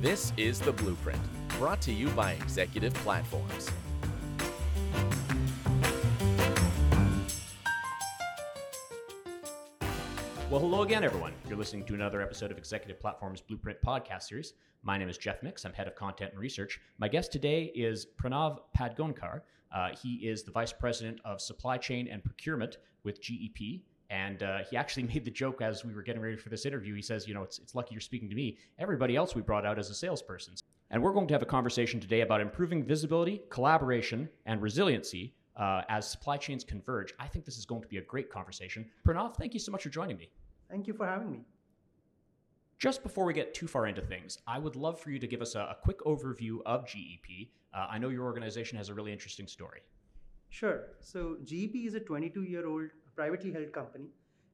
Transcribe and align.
This 0.00 0.32
is 0.38 0.58
The 0.58 0.72
Blueprint, 0.72 1.20
brought 1.58 1.82
to 1.82 1.92
you 1.92 2.08
by 2.12 2.32
Executive 2.32 2.94
Platforms. 2.94 3.70
Well, 10.48 10.60
hello 10.60 10.80
again, 10.84 11.04
everyone. 11.04 11.34
You're 11.46 11.58
listening 11.58 11.84
to 11.84 11.92
another 11.92 12.22
episode 12.22 12.50
of 12.50 12.56
Executive 12.56 12.98
Platform's 12.98 13.42
Blueprint 13.42 13.76
podcast 13.84 14.22
series. 14.22 14.54
My 14.82 14.96
name 14.96 15.10
is 15.10 15.18
Jeff 15.18 15.42
Mix. 15.42 15.66
I'm 15.66 15.74
head 15.74 15.86
of 15.86 15.96
content 15.96 16.30
and 16.30 16.40
research. 16.40 16.80
My 16.96 17.06
guest 17.06 17.30
today 17.30 17.64
is 17.74 18.06
Pranav 18.06 18.60
Padgaonkar. 18.74 19.42
Uh, 19.70 19.90
he 20.02 20.14
is 20.26 20.44
the 20.44 20.50
vice 20.50 20.72
president 20.72 21.20
of 21.26 21.42
supply 21.42 21.76
chain 21.76 22.08
and 22.08 22.24
procurement 22.24 22.78
with 23.04 23.20
GEP. 23.20 23.82
And 24.10 24.42
uh, 24.42 24.58
he 24.68 24.76
actually 24.76 25.02
made 25.14 25.24
the 25.24 25.30
joke 25.30 25.62
as 25.62 25.84
we 25.84 25.94
were 25.94 26.02
getting 26.02 26.20
ready 26.20 26.36
for 26.36 26.50
this 26.50 26.66
interview. 26.66 26.94
He 26.94 27.02
says, 27.02 27.26
You 27.26 27.34
know, 27.34 27.42
it's, 27.42 27.58
it's 27.58 27.74
lucky 27.74 27.94
you're 27.94 28.00
speaking 28.00 28.28
to 28.28 28.34
me. 28.34 28.58
Everybody 28.78 29.16
else 29.16 29.34
we 29.34 29.42
brought 29.42 29.64
out 29.64 29.78
as 29.78 29.88
a 29.90 29.94
salesperson. 29.94 30.54
And 30.90 31.02
we're 31.02 31.12
going 31.12 31.28
to 31.28 31.34
have 31.34 31.42
a 31.42 31.46
conversation 31.46 32.00
today 32.00 32.22
about 32.22 32.40
improving 32.40 32.84
visibility, 32.84 33.42
collaboration, 33.48 34.28
and 34.46 34.60
resiliency 34.60 35.34
uh, 35.56 35.82
as 35.88 36.10
supply 36.10 36.36
chains 36.36 36.64
converge. 36.64 37.14
I 37.20 37.28
think 37.28 37.44
this 37.44 37.58
is 37.58 37.64
going 37.64 37.82
to 37.82 37.88
be 37.88 37.98
a 37.98 38.02
great 38.02 38.30
conversation. 38.30 38.86
Pranav, 39.06 39.36
thank 39.36 39.54
you 39.54 39.60
so 39.60 39.70
much 39.70 39.84
for 39.84 39.88
joining 39.88 40.16
me. 40.16 40.30
Thank 40.68 40.88
you 40.88 40.94
for 40.94 41.06
having 41.06 41.30
me. 41.30 41.44
Just 42.78 43.02
before 43.02 43.24
we 43.26 43.34
get 43.34 43.52
too 43.52 43.68
far 43.68 43.86
into 43.86 44.00
things, 44.00 44.38
I 44.46 44.58
would 44.58 44.74
love 44.74 44.98
for 44.98 45.10
you 45.10 45.18
to 45.18 45.26
give 45.26 45.42
us 45.42 45.54
a, 45.54 45.60
a 45.60 45.76
quick 45.82 46.00
overview 46.00 46.58
of 46.64 46.86
GEP. 46.86 47.50
Uh, 47.74 47.86
I 47.90 47.98
know 47.98 48.08
your 48.08 48.24
organization 48.24 48.78
has 48.78 48.88
a 48.88 48.94
really 48.94 49.12
interesting 49.12 49.46
story. 49.46 49.82
Sure. 50.48 50.88
So, 51.00 51.36
GEP 51.44 51.86
is 51.86 51.94
a 51.94 52.00
22 52.00 52.42
year 52.42 52.66
old 52.66 52.88
privately 53.20 53.52
held 53.52 53.72
company, 53.72 54.08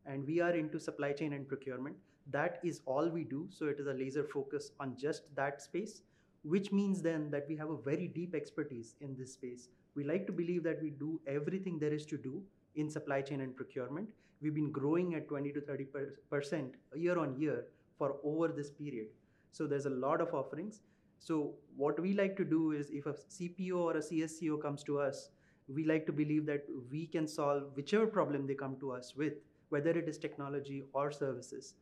and 0.06 0.27
we 0.27 0.41
are 0.41 0.55
into 0.61 0.80
supply 0.80 1.12
chain 1.12 1.33
and 1.33 1.48
procurement. 1.48 1.96
That 2.32 2.59
is 2.65 2.80
all 2.85 3.09
we 3.09 3.23
do. 3.23 3.46
So, 3.51 3.66
it 3.66 3.79
is 3.79 3.87
a 3.87 3.93
laser 3.93 4.24
focus 4.24 4.73
on 4.80 4.96
just 4.99 5.35
that 5.37 5.63
space, 5.63 6.02
which 6.43 6.73
means 6.73 7.02
then 7.02 7.30
that 7.30 7.46
we 7.49 7.57
have 7.57 7.71
a 7.71 7.76
very 7.76 8.09
deep 8.09 8.35
expertise 8.35 8.95
in 9.01 9.15
this 9.16 9.35
space. 9.35 9.68
We 9.95 10.04
like 10.04 10.26
to 10.26 10.32
believe 10.32 10.65
that 10.65 10.82
we 10.82 10.91
do 10.91 11.21
everything 11.26 11.79
there 11.79 11.93
is 11.93 12.07
to 12.07 12.18
do 12.18 12.43
in 12.74 12.91
supply 12.91 13.21
chain 13.23 13.41
and 13.41 13.57
procurement. 13.57 14.09
We've 14.43 14.54
been 14.54 14.73
growing 14.73 15.15
at 15.15 15.29
20 15.29 15.52
to 15.52 15.60
30 15.60 15.87
percent 16.30 16.74
year 16.95 17.19
on 17.19 17.38
year 17.41 17.66
for 17.98 18.16
over 18.24 18.48
this 18.48 18.71
period. 18.71 19.07
So 19.52 19.66
there's 19.66 19.87
a 19.87 19.96
lot 20.07 20.21
of 20.21 20.35
offerings. 20.35 20.80
So 21.19 21.54
what 21.76 22.01
we 22.01 22.13
like 22.15 22.37
to 22.37 22.45
do 22.45 22.73
is 22.73 22.91
if 22.91 23.07
a 23.07 23.15
CPO 23.15 23.76
or 23.76 23.96
a 23.96 24.01
CSCO 24.01 24.60
comes 24.60 24.82
to 24.85 25.01
us, 25.01 25.30
we 25.69 25.85
like 25.85 26.07
to 26.07 26.13
believe 26.13 26.47
that 26.47 26.65
we 26.91 27.07
can 27.07 27.27
solve 27.27 27.65
whichever 27.75 28.07
problem 28.07 28.47
they 28.47 28.55
come 28.55 28.77
to 28.81 28.93
us 28.93 29.15
with, 29.17 29.35
whether 29.69 29.91
it 29.91 30.09
is 30.09 30.19
technology 30.19 30.85
or 30.93 31.11
services, 31.11 31.75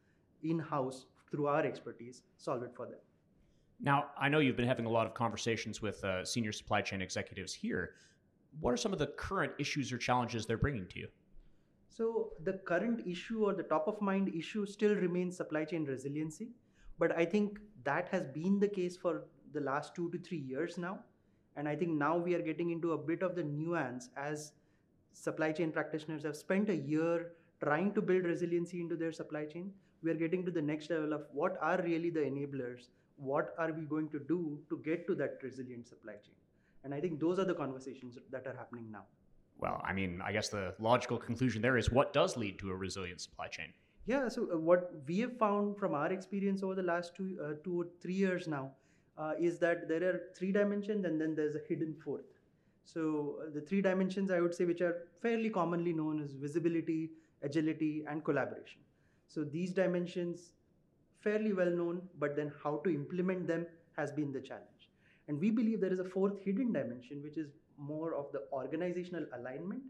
in-house 0.42 1.06
through 1.30 1.46
our 1.46 1.64
expertise, 1.64 2.22
solve 2.36 2.62
it 2.62 2.72
for 2.74 2.86
them. 2.86 2.98
Now, 3.80 4.06
I 4.18 4.28
know 4.28 4.38
you've 4.38 4.56
been 4.56 4.68
having 4.68 4.86
a 4.86 4.90
lot 4.90 5.06
of 5.06 5.14
conversations 5.14 5.82
with 5.82 6.02
uh, 6.04 6.24
senior 6.24 6.52
supply 6.52 6.80
chain 6.80 7.02
executives 7.02 7.52
here. 7.52 7.94
What 8.60 8.72
are 8.72 8.76
some 8.76 8.92
of 8.92 8.98
the 8.98 9.08
current 9.08 9.52
issues 9.58 9.92
or 9.92 9.98
challenges 9.98 10.46
they're 10.46 10.56
bringing 10.56 10.86
to 10.88 11.00
you? 11.00 11.08
So, 11.88 12.30
the 12.42 12.54
current 12.54 13.06
issue 13.06 13.44
or 13.44 13.54
the 13.54 13.62
top 13.64 13.86
of 13.86 14.00
mind 14.00 14.34
issue 14.34 14.66
still 14.66 14.94
remains 14.94 15.36
supply 15.36 15.64
chain 15.64 15.84
resiliency. 15.84 16.48
But 16.98 17.16
I 17.16 17.24
think 17.24 17.58
that 17.84 18.08
has 18.08 18.22
been 18.32 18.58
the 18.58 18.68
case 18.68 18.96
for 18.96 19.24
the 19.52 19.60
last 19.60 19.94
two 19.94 20.10
to 20.10 20.18
three 20.18 20.38
years 20.38 20.78
now. 20.78 21.00
And 21.56 21.68
I 21.68 21.76
think 21.76 21.92
now 21.92 22.16
we 22.16 22.34
are 22.34 22.42
getting 22.42 22.70
into 22.70 22.92
a 22.92 22.98
bit 22.98 23.22
of 23.22 23.34
the 23.34 23.42
nuance 23.42 24.08
as 24.16 24.52
supply 25.12 25.52
chain 25.52 25.70
practitioners 25.70 26.24
have 26.24 26.36
spent 26.36 26.68
a 26.68 26.74
year 26.74 27.32
trying 27.62 27.92
to 27.94 28.02
build 28.02 28.24
resiliency 28.24 28.80
into 28.80 28.96
their 28.96 29.12
supply 29.12 29.44
chain. 29.44 29.72
We 30.02 30.10
are 30.10 30.14
getting 30.14 30.44
to 30.44 30.50
the 30.50 30.62
next 30.62 30.90
level 30.90 31.12
of 31.12 31.22
what 31.32 31.56
are 31.62 31.80
really 31.82 32.10
the 32.10 32.20
enablers? 32.20 32.88
What 33.16 33.54
are 33.58 33.72
we 33.72 33.82
going 33.82 34.08
to 34.10 34.18
do 34.18 34.58
to 34.68 34.78
get 34.84 35.06
to 35.06 35.14
that 35.14 35.38
resilient 35.42 35.86
supply 35.86 36.14
chain? 36.14 36.34
And 36.82 36.92
I 36.92 37.00
think 37.00 37.20
those 37.20 37.38
are 37.38 37.44
the 37.44 37.54
conversations 37.54 38.18
that 38.30 38.46
are 38.46 38.56
happening 38.56 38.90
now. 38.90 39.04
Well, 39.58 39.80
I 39.84 39.92
mean, 39.92 40.20
I 40.22 40.32
guess 40.32 40.48
the 40.48 40.74
logical 40.78 41.16
conclusion 41.16 41.62
there 41.62 41.78
is 41.78 41.90
what 41.90 42.12
does 42.12 42.36
lead 42.36 42.58
to 42.58 42.70
a 42.70 42.76
resilient 42.76 43.20
supply 43.20 43.46
chain? 43.46 43.72
Yeah, 44.06 44.28
so 44.28 44.48
uh, 44.52 44.58
what 44.58 44.92
we 45.06 45.20
have 45.20 45.38
found 45.38 45.78
from 45.78 45.94
our 45.94 46.12
experience 46.12 46.62
over 46.62 46.74
the 46.74 46.82
last 46.82 47.14
two, 47.14 47.38
uh, 47.42 47.52
two 47.62 47.82
or 47.82 47.86
three 48.02 48.14
years 48.14 48.46
now 48.46 48.72
uh, 49.18 49.32
is 49.38 49.58
that 49.58 49.88
there 49.88 50.02
are 50.04 50.20
three 50.36 50.52
dimensions 50.52 51.04
and 51.04 51.20
then 51.20 51.34
there's 51.34 51.54
a 51.54 51.60
hidden 51.68 51.94
fourth. 52.04 52.24
So 52.84 53.36
uh, 53.40 53.50
the 53.54 53.60
three 53.60 53.80
dimensions 53.80 54.30
I 54.30 54.40
would 54.40 54.54
say 54.54 54.64
which 54.64 54.80
are 54.80 55.06
fairly 55.22 55.50
commonly 55.50 55.92
known 55.92 56.22
as 56.22 56.32
visibility, 56.32 57.10
agility, 57.42 58.04
and 58.08 58.24
collaboration. 58.24 58.80
So 59.28 59.44
these 59.44 59.72
dimensions 59.72 60.52
fairly 61.20 61.52
well 61.52 61.70
known, 61.70 62.02
but 62.18 62.36
then 62.36 62.52
how 62.62 62.80
to 62.84 62.90
implement 62.90 63.46
them 63.46 63.66
has 63.96 64.12
been 64.12 64.32
the 64.32 64.40
challenge. 64.40 64.90
And 65.28 65.40
we 65.40 65.50
believe 65.50 65.80
there 65.80 65.92
is 65.92 66.00
a 66.00 66.04
fourth 66.04 66.38
hidden 66.44 66.72
dimension, 66.72 67.22
which 67.22 67.38
is 67.38 67.48
more 67.78 68.14
of 68.14 68.30
the 68.32 68.42
organizational 68.52 69.24
alignment. 69.32 69.82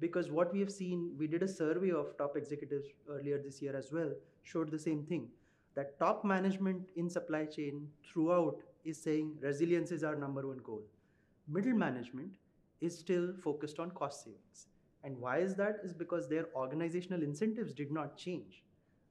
Because 0.00 0.30
what 0.30 0.52
we 0.52 0.60
have 0.60 0.72
seen, 0.72 1.14
we 1.16 1.26
did 1.26 1.42
a 1.42 1.48
survey 1.48 1.90
of 1.90 2.18
top 2.18 2.36
executives 2.36 2.88
earlier 3.08 3.38
this 3.38 3.62
year 3.62 3.76
as 3.76 3.92
well, 3.92 4.10
showed 4.42 4.70
the 4.70 4.78
same 4.78 5.04
thing 5.04 5.28
that 5.76 5.98
top 6.00 6.24
management 6.24 6.82
in 6.96 7.08
supply 7.08 7.44
chain 7.44 7.86
throughout 8.04 8.56
is 8.84 9.00
saying 9.00 9.36
resilience 9.40 9.92
is 9.92 10.02
our 10.02 10.16
number 10.16 10.46
one 10.46 10.60
goal. 10.64 10.82
Middle 11.48 11.74
management 11.74 12.32
is 12.80 12.98
still 12.98 13.32
focused 13.42 13.78
on 13.78 13.90
cost 13.92 14.24
savings. 14.24 14.66
And 15.04 15.18
why 15.20 15.38
is 15.38 15.54
that? 15.56 15.76
Is 15.84 15.92
because 15.92 16.28
their 16.28 16.46
organizational 16.56 17.22
incentives 17.22 17.72
did 17.72 17.92
not 17.92 18.16
change. 18.16 18.64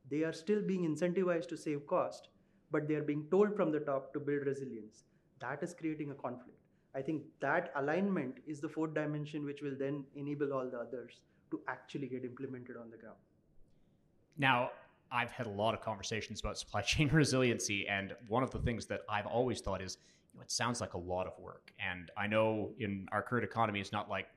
They 0.10 0.24
are 0.24 0.34
still 0.34 0.62
being 0.62 0.84
incentivized 0.84 1.48
to 1.50 1.58
save 1.58 1.88
cost, 1.88 2.30
but 2.72 2.88
they 2.88 2.96
are 2.96 3.04
being 3.04 3.28
told 3.32 3.56
from 3.56 3.72
the 3.72 3.80
top 3.80 4.14
to 4.14 4.20
build 4.20 4.46
resilience 4.46 5.06
that 5.40 5.62
is 5.62 5.74
creating 5.74 6.12
a 6.12 6.16
conflict. 6.16 6.60
I 6.96 7.02
think 7.02 7.24
that 7.42 7.72
alignment 7.76 8.38
is 8.48 8.62
the 8.62 8.70
fourth 8.70 8.94
dimension 8.94 9.46
which 9.46 9.62
will 9.62 9.76
then 9.78 10.06
enable 10.16 10.54
all 10.54 10.70
the 10.70 10.80
others 10.80 11.20
to 11.52 11.60
actually 11.68 12.08
get 12.08 12.24
implemented 12.24 12.78
on 12.78 12.90
the 12.90 12.98
ground. 12.98 13.18
Now, 14.38 14.72
I've 15.12 15.32
had 15.32 15.48
a 15.48 15.52
lot 15.52 15.74
of 15.74 15.82
conversations 15.82 16.40
about 16.40 16.58
supply 16.58 16.82
chain 16.94 17.10
resiliency, 17.10 17.88
and 17.88 18.14
one 18.28 18.44
of 18.44 18.52
the 18.52 18.60
things 18.60 18.86
that 18.88 19.02
I've 19.10 19.26
always 19.26 19.62
thought 19.62 19.82
is, 19.82 19.98
you 20.34 20.40
know, 20.40 20.44
it 20.44 20.52
sounds 20.52 20.82
like 20.82 20.94
a 20.94 20.98
lot 20.98 21.28
of 21.28 21.38
work. 21.40 21.72
And 21.80 22.12
I 22.18 22.28
know 22.28 22.72
in 22.80 23.08
our 23.12 23.22
current 23.22 23.46
economy, 23.46 23.80
it's 23.80 23.92
not 23.92 24.10
like 24.10 24.28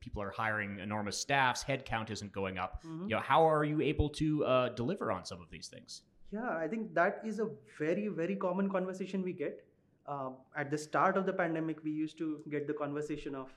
people 0.00 0.22
are 0.22 0.30
hiring 0.30 0.78
enormous 0.78 1.18
staffs, 1.18 1.64
headcount 1.64 2.10
isn't 2.10 2.32
going 2.32 2.58
up. 2.58 2.82
Mm-hmm. 2.84 3.08
You 3.08 3.16
know, 3.16 3.22
how 3.22 3.48
are 3.48 3.64
you 3.64 3.80
able 3.80 4.08
to 4.10 4.44
uh, 4.44 4.68
deliver 4.70 5.10
on 5.10 5.24
some 5.24 5.40
of 5.40 5.50
these 5.50 5.68
things? 5.68 6.02
Yeah, 6.32 6.56
I 6.56 6.68
think 6.68 6.94
that 6.94 7.20
is 7.24 7.38
a 7.38 7.48
very, 7.78 8.08
very 8.08 8.36
common 8.36 8.68
conversation 8.68 9.22
we 9.22 9.32
get 9.32 9.66
uh, 10.08 10.30
at 10.56 10.70
the 10.70 10.78
start 10.78 11.16
of 11.16 11.26
the 11.26 11.32
pandemic, 11.32 11.82
we 11.82 11.90
used 11.90 12.18
to 12.18 12.40
get 12.48 12.66
the 12.66 12.72
conversation 12.72 13.34
of 13.34 13.50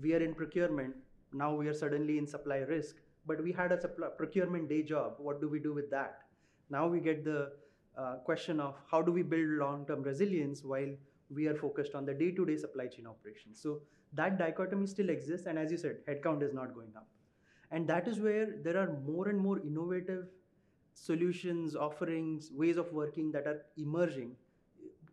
we 0.00 0.14
are 0.14 0.22
in 0.22 0.34
procurement, 0.34 0.94
now 1.32 1.54
we 1.54 1.68
are 1.68 1.74
suddenly 1.74 2.18
in 2.18 2.26
supply 2.26 2.58
risk, 2.58 2.96
but 3.30 3.42
we 3.44 3.52
had 3.52 3.72
a 3.72 3.78
procurement 4.20 4.68
day 4.68 4.82
job. 4.82 5.14
What 5.18 5.40
do 5.40 5.48
we 5.48 5.60
do 5.66 5.72
with 5.72 5.90
that? 5.90 6.22
Now 6.70 6.86
we 6.88 7.00
get 7.00 7.24
the 7.24 7.52
uh, 7.96 8.16
question 8.24 8.60
of 8.60 8.74
how 8.90 9.02
do 9.02 9.12
we 9.12 9.22
build 9.22 9.50
long 9.60 9.86
term 9.86 10.02
resilience 10.02 10.64
while 10.64 10.92
we 11.38 11.46
are 11.46 11.54
focused 11.54 11.94
on 11.94 12.04
the 12.04 12.14
day 12.14 12.30
to 12.32 12.44
day 12.50 12.56
supply 12.56 12.86
chain 12.86 13.06
operations. 13.06 13.60
So 13.62 13.80
that 14.14 14.38
dichotomy 14.38 14.86
still 14.86 15.10
exists, 15.10 15.46
and 15.46 15.58
as 15.58 15.70
you 15.70 15.78
said, 15.78 15.98
headcount 16.08 16.42
is 16.42 16.52
not 16.52 16.74
going 16.74 16.92
up. 16.96 17.08
And 17.70 17.86
that 17.88 18.08
is 18.08 18.18
where 18.18 18.46
there 18.64 18.76
are 18.76 18.98
more 19.06 19.28
and 19.28 19.38
more 19.38 19.60
innovative 19.60 20.24
solutions, 20.94 21.76
offerings, 21.76 22.50
ways 22.52 22.76
of 22.76 22.92
working 22.92 23.30
that 23.32 23.46
are 23.46 23.66
emerging 23.76 24.36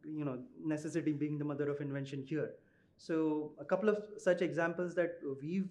you 0.09 0.23
know 0.23 0.39
necessity 0.63 1.11
being 1.11 1.38
the 1.38 1.44
mother 1.44 1.69
of 1.69 1.81
invention 1.81 2.23
here 2.27 2.51
so 2.97 3.51
a 3.59 3.66
couple 3.66 3.89
of 3.89 3.97
such 4.17 4.41
examples 4.41 4.95
that 4.95 5.19
we've 5.41 5.69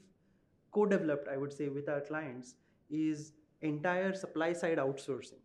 co-developed 0.76 1.28
i 1.34 1.36
would 1.36 1.52
say 1.58 1.68
with 1.68 1.88
our 1.88 2.00
clients 2.10 2.54
is 2.90 3.32
entire 3.62 4.12
supply 4.14 4.52
side 4.52 4.78
outsourcing 4.78 5.42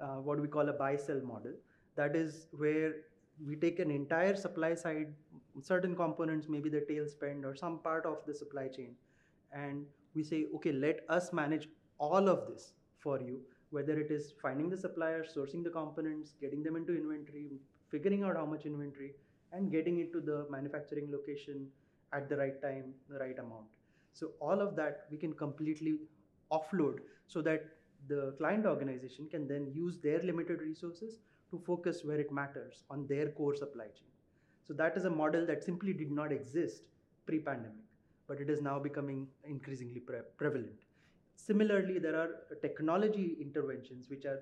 uh, 0.00 0.18
what 0.28 0.40
we 0.40 0.48
call 0.48 0.68
a 0.68 0.76
buy 0.82 0.94
sell 0.96 1.20
model 1.32 1.52
that 1.96 2.16
is 2.16 2.46
where 2.64 2.92
we 3.46 3.56
take 3.56 3.78
an 3.78 3.90
entire 3.90 4.34
supply 4.34 4.74
side 4.74 5.14
certain 5.60 5.94
components 6.02 6.48
maybe 6.48 6.68
the 6.68 6.84
tail 6.88 7.06
spend 7.06 7.44
or 7.44 7.54
some 7.54 7.78
part 7.88 8.06
of 8.06 8.18
the 8.26 8.34
supply 8.34 8.66
chain 8.68 8.94
and 9.52 9.86
we 10.14 10.22
say 10.22 10.44
okay 10.54 10.72
let 10.72 11.00
us 11.08 11.32
manage 11.32 11.68
all 11.98 12.28
of 12.28 12.46
this 12.48 12.72
for 12.98 13.20
you 13.20 13.40
whether 13.70 13.98
it 13.98 14.10
is 14.10 14.32
finding 14.40 14.68
the 14.68 14.76
suppliers 14.76 15.34
sourcing 15.36 15.62
the 15.64 15.74
components 15.80 16.34
getting 16.40 16.62
them 16.62 16.76
into 16.76 16.96
inventory 17.02 17.46
figuring 17.90 18.22
out 18.24 18.36
how 18.36 18.44
much 18.44 18.66
inventory 18.66 19.12
and 19.52 19.70
getting 19.70 19.98
it 19.98 20.12
to 20.12 20.20
the 20.20 20.46
manufacturing 20.50 21.10
location 21.12 21.66
at 22.12 22.28
the 22.28 22.36
right 22.36 22.60
time, 22.60 22.92
the 23.08 23.18
right 23.18 23.38
amount. 23.38 23.66
So 24.12 24.32
all 24.40 24.60
of 24.60 24.76
that 24.76 25.06
we 25.10 25.16
can 25.16 25.32
completely 25.32 25.96
offload 26.50 26.98
so 27.26 27.42
that 27.42 27.64
the 28.08 28.34
client 28.38 28.66
organization 28.66 29.28
can 29.28 29.46
then 29.46 29.70
use 29.72 29.98
their 29.98 30.22
limited 30.22 30.60
resources 30.60 31.20
to 31.50 31.58
focus 31.66 32.02
where 32.04 32.18
it 32.18 32.32
matters 32.32 32.84
on 32.90 33.06
their 33.06 33.28
core 33.28 33.54
supply 33.54 33.84
chain. 33.84 34.08
So 34.66 34.72
that 34.74 34.96
is 34.96 35.04
a 35.04 35.10
model 35.10 35.46
that 35.46 35.64
simply 35.64 35.92
did 35.92 36.10
not 36.10 36.32
exist 36.32 36.82
pre-pandemic, 37.26 37.84
but 38.26 38.40
it 38.40 38.48
is 38.50 38.60
now 38.60 38.78
becoming 38.78 39.28
increasingly 39.44 40.00
pre- 40.00 40.28
prevalent. 40.36 40.84
Similarly, 41.36 41.98
there 41.98 42.16
are 42.16 42.30
technology 42.60 43.36
interventions 43.40 44.08
which 44.08 44.24
are 44.24 44.40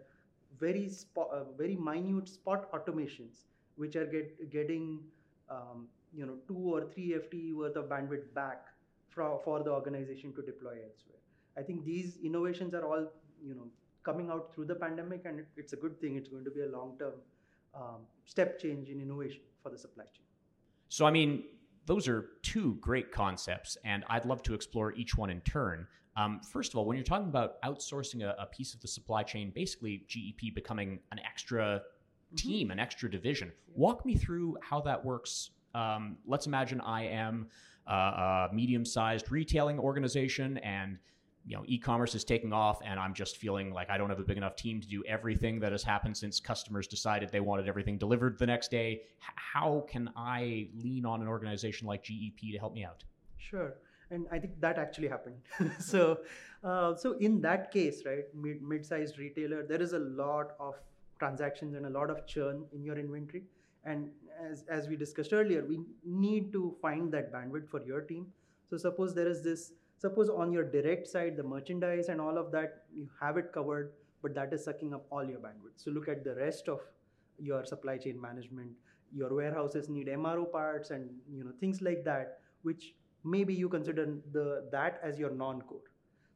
very 0.58 0.88
spot, 0.88 1.28
uh, 1.32 1.44
very 1.56 1.76
minute 1.76 2.28
spot 2.28 2.70
automations 2.72 3.44
which 3.76 3.96
are 3.96 4.06
get, 4.06 4.50
getting 4.50 5.00
um, 5.49 5.87
you 6.12 6.26
know 6.26 6.37
two 6.46 6.56
or 6.56 6.90
three 6.93 7.14
FTE 7.14 7.55
worth 7.55 7.76
of 7.76 7.87
bandwidth 7.87 8.32
back 8.34 8.67
for, 9.10 9.40
for 9.44 9.62
the 9.62 9.70
organization 9.70 10.32
to 10.34 10.42
deploy 10.42 10.76
elsewhere. 10.88 11.20
I 11.56 11.62
think 11.62 11.84
these 11.84 12.18
innovations 12.24 12.74
are 12.74 12.84
all 12.84 13.06
you 13.42 13.54
know 13.54 13.68
coming 14.02 14.30
out 14.30 14.54
through 14.54 14.66
the 14.66 14.74
pandemic, 14.74 15.22
and 15.26 15.40
it, 15.40 15.48
it's 15.56 15.72
a 15.72 15.76
good 15.76 16.00
thing. 16.00 16.16
It's 16.16 16.28
going 16.28 16.44
to 16.44 16.50
be 16.50 16.62
a 16.62 16.68
long-term 16.68 17.12
um, 17.74 18.00
step 18.24 18.58
change 18.58 18.88
in 18.88 19.00
innovation 19.00 19.42
for 19.62 19.70
the 19.70 19.78
supply 19.78 20.04
chain. 20.04 20.24
So, 20.88 21.06
I 21.06 21.10
mean, 21.10 21.44
those 21.86 22.08
are 22.08 22.30
two 22.42 22.76
great 22.80 23.12
concepts, 23.12 23.76
and 23.84 24.04
I'd 24.08 24.24
love 24.24 24.42
to 24.44 24.54
explore 24.54 24.92
each 24.94 25.16
one 25.16 25.30
in 25.30 25.40
turn. 25.42 25.86
Um, 26.16 26.40
first 26.40 26.72
of 26.72 26.78
all, 26.78 26.84
when 26.84 26.96
you're 26.96 27.04
talking 27.04 27.28
about 27.28 27.60
outsourcing 27.62 28.22
a, 28.22 28.34
a, 28.38 28.46
piece 28.46 28.74
of 28.74 28.80
the 28.80 28.88
supply 28.88 29.22
chain, 29.22 29.52
basically 29.54 30.04
GEP 30.08 30.54
becoming 30.54 30.98
an 31.12 31.20
extra 31.20 31.82
mm-hmm. 31.82 32.36
team, 32.36 32.66
mm-hmm. 32.66 32.72
an 32.72 32.78
extra 32.80 33.10
division, 33.10 33.52
walk 33.74 34.04
me 34.04 34.16
through 34.16 34.56
how 34.62 34.80
that 34.80 35.04
works. 35.04 35.50
Um, 35.75 36.17
let's 36.26 36.46
imagine 36.46 36.81
I 36.81 37.06
am 37.06 37.49
a 37.87 38.49
medium 38.52 38.84
sized 38.84 39.31
retailing 39.31 39.78
organization 39.78 40.58
and 40.58 40.99
you 41.46 41.56
know 41.56 41.62
e-commerce 41.67 42.14
is 42.14 42.22
taking 42.22 42.52
off 42.52 42.81
and 42.84 43.00
i'm 43.00 43.14
just 43.14 43.38
feeling 43.38 43.72
like 43.72 43.88
i 43.90 43.96
don't 43.96 44.11
have 44.11 44.20
a 44.20 44.25
big 44.25 44.37
enough 44.37 44.56
team 44.56 44.81
to 44.81 44.87
do 44.87 45.02
everything 45.08 45.58
that 45.58 45.72
has 45.72 45.82
happened 45.82 46.17
since 46.17 46.38
customers 46.38 46.87
decided 46.87 47.31
they 47.31 47.40
wanted 47.40 47.67
everything 47.67 47.96
delivered 47.96 48.38
the 48.38 48.46
next 48.46 48.70
day. 48.70 49.02
How 49.34 49.87
can 49.88 50.11
i 50.17 50.69
lean 50.76 51.06
on 51.06 51.22
an 51.22 51.28
organization 51.28 51.87
like 51.87 52.05
gep 52.05 52.52
to 52.52 52.58
help 52.58 52.75
me 52.75 52.84
out? 52.84 53.05
Sure. 53.38 53.75
And 54.11 54.26
i 54.31 54.38
think 54.38 54.61
that 54.61 54.78
actually 54.78 55.08
happened. 55.08 55.37
So 55.81 56.19
uh, 56.62 56.94
so 56.94 57.12
in 57.19 57.40
that 57.40 57.72
case 57.72 58.02
right 58.05 58.25
mid- 58.34 58.62
mid-sized 58.62 59.19
retailer 59.19 59.64
there 59.67 59.81
is 59.81 59.94
a 59.94 59.99
lot 59.99 60.52
of 60.61 60.75
transactions 61.19 61.75
and 61.75 61.87
a 61.87 61.90
lot 61.90 62.11
of 62.11 62.26
churn 62.26 62.64
in 62.72 62.84
your 62.84 62.99
inventory 62.99 63.44
and 63.85 64.09
as, 64.50 64.65
as 64.69 64.88
we 64.88 64.97
discussed 64.97 65.32
earlier 65.32 65.65
we 65.65 65.81
need 66.05 66.53
to 66.53 66.75
find 66.81 67.12
that 67.12 67.32
bandwidth 67.32 67.69
for 67.69 67.82
your 67.85 68.00
team. 68.03 68.27
So 68.69 68.77
suppose 68.77 69.15
there 69.15 69.29
is 69.29 69.43
this 69.43 69.73
suppose 69.99 70.29
on 70.29 70.53
your 70.53 70.65
direct 70.65 71.06
side 71.06 71.37
the 71.37 71.43
merchandise 71.43 72.09
and 72.09 72.21
all 72.21 72.38
of 72.38 72.50
that 72.53 72.85
you 72.94 73.09
have 73.21 73.37
it 73.37 73.53
covered 73.53 73.93
but 74.23 74.35
that 74.35 74.53
is 74.53 74.65
sucking 74.65 74.94
up 74.94 75.06
all 75.11 75.25
your 75.25 75.38
bandwidth. 75.38 75.77
So 75.77 75.91
look 75.91 76.09
at 76.09 76.25
the 76.25 76.35
rest 76.35 76.69
of 76.69 76.81
your 77.38 77.65
supply 77.65 77.97
chain 77.97 78.21
management 78.21 78.71
your 79.12 79.35
warehouses 79.35 79.88
need 79.88 80.06
mro 80.06 80.50
parts 80.50 80.91
and 80.91 81.11
you 81.32 81.44
know 81.44 81.53
things 81.61 81.82
like 81.82 82.05
that 82.05 82.38
which 82.62 82.94
maybe 83.25 83.55
you 83.55 83.69
consider 83.69 84.06
the 84.32 84.69
that 84.71 85.00
as 85.03 85.19
your 85.19 85.31
non-core. 85.31 85.81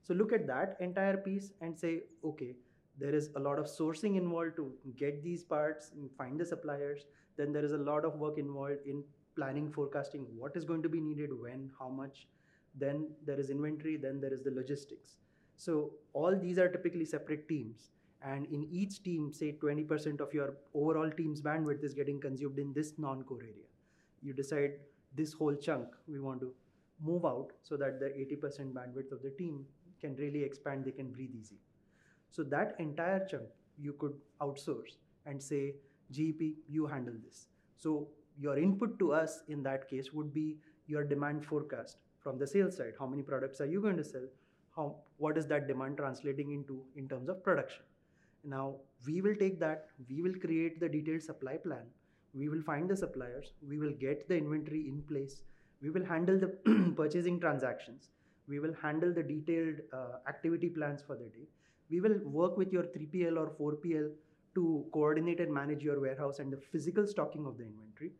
So 0.02 0.12
look 0.14 0.32
at 0.32 0.46
that 0.46 0.76
entire 0.80 1.16
piece 1.16 1.52
and 1.60 1.78
say 1.78 2.02
okay 2.24 2.54
there 2.98 3.14
is 3.14 3.30
a 3.36 3.40
lot 3.40 3.58
of 3.58 3.66
sourcing 3.66 4.16
involved 4.16 4.56
to 4.56 4.72
get 4.96 5.22
these 5.22 5.42
parts 5.42 5.90
and 5.96 6.10
find 6.16 6.38
the 6.38 6.44
suppliers 6.44 7.06
then 7.36 7.52
there 7.52 7.64
is 7.64 7.72
a 7.72 7.78
lot 7.78 8.04
of 8.04 8.14
work 8.16 8.38
involved 8.38 8.86
in 8.86 9.02
planning 9.36 9.70
forecasting 9.70 10.26
what 10.36 10.56
is 10.56 10.64
going 10.64 10.82
to 10.82 10.88
be 10.88 11.00
needed 11.00 11.30
when 11.40 11.70
how 11.78 11.88
much 11.88 12.26
then 12.74 13.08
there 13.24 13.38
is 13.38 13.50
inventory, 13.50 13.96
then 13.96 14.20
there 14.20 14.32
is 14.32 14.42
the 14.42 14.50
logistics. 14.50 15.16
So 15.56 15.92
all 16.12 16.36
these 16.36 16.58
are 16.58 16.68
typically 16.68 17.04
separate 17.04 17.48
teams. 17.48 17.90
And 18.22 18.46
in 18.46 18.66
each 18.70 19.02
team, 19.02 19.32
say 19.32 19.52
20% 19.52 20.20
of 20.20 20.32
your 20.32 20.54
overall 20.72 21.10
team's 21.10 21.42
bandwidth 21.42 21.84
is 21.84 21.94
getting 21.94 22.20
consumed 22.20 22.58
in 22.58 22.72
this 22.72 22.94
non-core 22.98 23.42
area. 23.42 23.68
You 24.22 24.32
decide 24.32 24.72
this 25.14 25.32
whole 25.32 25.54
chunk 25.54 25.88
we 26.08 26.18
want 26.18 26.40
to 26.40 26.52
move 27.00 27.24
out 27.24 27.50
so 27.62 27.76
that 27.76 28.00
the 28.00 28.06
80% 28.06 28.72
bandwidth 28.72 29.12
of 29.12 29.22
the 29.22 29.30
team 29.36 29.64
can 30.00 30.16
really 30.16 30.42
expand, 30.42 30.84
they 30.84 30.90
can 30.90 31.12
breathe 31.12 31.30
easy. 31.38 31.58
So 32.34 32.42
that 32.54 32.74
entire 32.78 33.24
chunk 33.30 33.44
you 33.78 33.92
could 33.92 34.14
outsource 34.40 34.96
and 35.24 35.42
say, 35.42 35.74
GEP, 36.12 36.54
you 36.68 36.86
handle 36.86 37.14
this. 37.24 37.46
So 37.76 38.08
your 38.36 38.58
input 38.58 38.98
to 38.98 39.12
us 39.12 39.42
in 39.48 39.62
that 39.62 39.88
case 39.88 40.12
would 40.12 40.34
be 40.34 40.56
your 40.86 41.04
demand 41.04 41.44
forecast 41.46 41.98
from 42.18 42.38
the 42.38 42.46
sales 42.46 42.76
side. 42.76 42.94
How 42.98 43.06
many 43.06 43.22
products 43.22 43.60
are 43.60 43.66
you 43.66 43.80
going 43.80 43.96
to 43.96 44.04
sell? 44.04 44.26
How 44.74 44.96
what 45.18 45.38
is 45.38 45.46
that 45.46 45.68
demand 45.68 45.98
translating 45.98 46.50
into 46.50 46.82
in 46.96 47.08
terms 47.08 47.28
of 47.28 47.44
production? 47.44 47.84
Now 48.42 48.76
we 49.06 49.20
will 49.20 49.36
take 49.36 49.60
that 49.60 49.86
we 50.08 50.20
will 50.20 50.34
create 50.34 50.80
the 50.80 50.88
detailed 50.88 51.22
supply 51.22 51.56
plan 51.56 51.84
we 52.34 52.48
will 52.48 52.62
find 52.62 52.90
the 52.90 52.96
suppliers 52.96 53.52
we 53.68 53.78
will 53.78 53.92
get 54.04 54.28
the 54.28 54.36
inventory 54.36 54.88
in 54.88 55.00
place 55.02 55.42
we 55.80 55.90
will 55.90 56.04
handle 56.04 56.38
the 56.38 56.50
purchasing 56.96 57.38
transactions 57.38 58.08
we 58.48 58.58
will 58.58 58.74
handle 58.82 59.12
the 59.12 59.22
detailed 59.22 59.76
uh, 59.92 60.16
activity 60.28 60.68
plans 60.68 61.02
for 61.06 61.16
the 61.16 61.28
day 61.36 61.46
we 61.90 62.00
will 62.00 62.18
work 62.24 62.56
with 62.56 62.72
your 62.72 62.84
3pl 62.84 63.36
or 63.36 63.50
4pl 63.60 64.10
to 64.54 64.84
coordinate 64.92 65.40
and 65.40 65.52
manage 65.52 65.82
your 65.82 66.00
warehouse 66.00 66.38
and 66.38 66.52
the 66.52 66.56
physical 66.56 67.06
stocking 67.06 67.46
of 67.46 67.58
the 67.58 67.64
inventory 67.64 68.12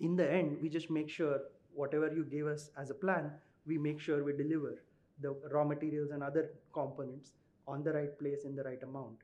in 0.00 0.16
the 0.16 0.30
end 0.30 0.58
we 0.60 0.68
just 0.68 0.90
make 0.90 1.08
sure 1.08 1.40
whatever 1.74 2.12
you 2.12 2.24
gave 2.24 2.46
us 2.46 2.70
as 2.76 2.90
a 2.90 2.94
plan, 2.94 3.30
we 3.66 3.78
make 3.78 4.00
sure 4.00 4.24
we 4.24 4.32
deliver 4.32 4.82
the 5.20 5.34
raw 5.52 5.64
materials 5.64 6.10
and 6.10 6.22
other 6.22 6.50
components 6.72 7.32
on 7.68 7.82
the 7.82 7.92
right 7.92 8.18
place 8.18 8.44
in 8.44 8.56
the 8.56 8.62
right 8.62 8.82
amount 8.82 9.18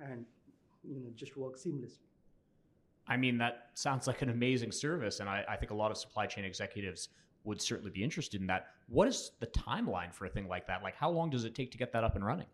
and 0.00 0.24
you 0.84 1.00
know 1.00 1.10
just 1.14 1.36
work 1.36 1.56
seamlessly. 1.56 2.06
I 3.08 3.16
mean, 3.16 3.38
that 3.38 3.68
sounds 3.74 4.08
like 4.08 4.22
an 4.22 4.30
amazing 4.30 4.72
service, 4.72 5.20
and 5.20 5.28
I, 5.28 5.44
I 5.48 5.56
think 5.56 5.70
a 5.70 5.74
lot 5.74 5.92
of 5.92 5.96
supply 5.96 6.26
chain 6.26 6.44
executives 6.44 7.10
would 7.44 7.62
certainly 7.62 7.92
be 7.92 8.02
interested 8.02 8.40
in 8.40 8.48
that. 8.48 8.66
What 8.88 9.06
is 9.06 9.30
the 9.38 9.46
timeline 9.46 10.12
for 10.12 10.26
a 10.26 10.28
thing 10.28 10.48
like 10.48 10.66
that? 10.66 10.82
Like, 10.82 10.96
how 10.96 11.10
long 11.10 11.30
does 11.30 11.44
it 11.44 11.54
take 11.54 11.70
to 11.70 11.78
get 11.78 11.92
that 11.92 12.02
up 12.02 12.16
and 12.16 12.26
running? 12.26 12.48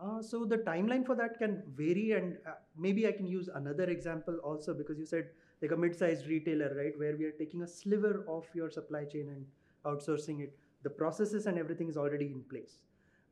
Uh, 0.00 0.22
so 0.22 0.44
the 0.44 0.58
timeline 0.58 1.04
for 1.04 1.16
that 1.16 1.38
can 1.38 1.62
vary, 1.76 2.12
and 2.12 2.38
uh, 2.46 2.52
maybe 2.76 3.06
I 3.08 3.12
can 3.12 3.26
use 3.26 3.48
another 3.52 3.84
example 3.84 4.36
also 4.44 4.72
because 4.72 4.96
you 4.96 5.06
said 5.06 5.30
like 5.60 5.72
a 5.72 5.76
mid-sized 5.76 6.28
retailer, 6.28 6.72
right, 6.76 6.96
where 6.96 7.16
we 7.16 7.24
are 7.24 7.32
taking 7.32 7.62
a 7.62 7.66
sliver 7.66 8.24
of 8.28 8.46
your 8.54 8.70
supply 8.70 9.04
chain 9.04 9.28
and 9.28 9.44
outsourcing 9.84 10.40
it. 10.40 10.56
The 10.84 10.90
processes 10.90 11.46
and 11.46 11.58
everything 11.58 11.88
is 11.88 11.96
already 11.96 12.26
in 12.26 12.42
place, 12.48 12.78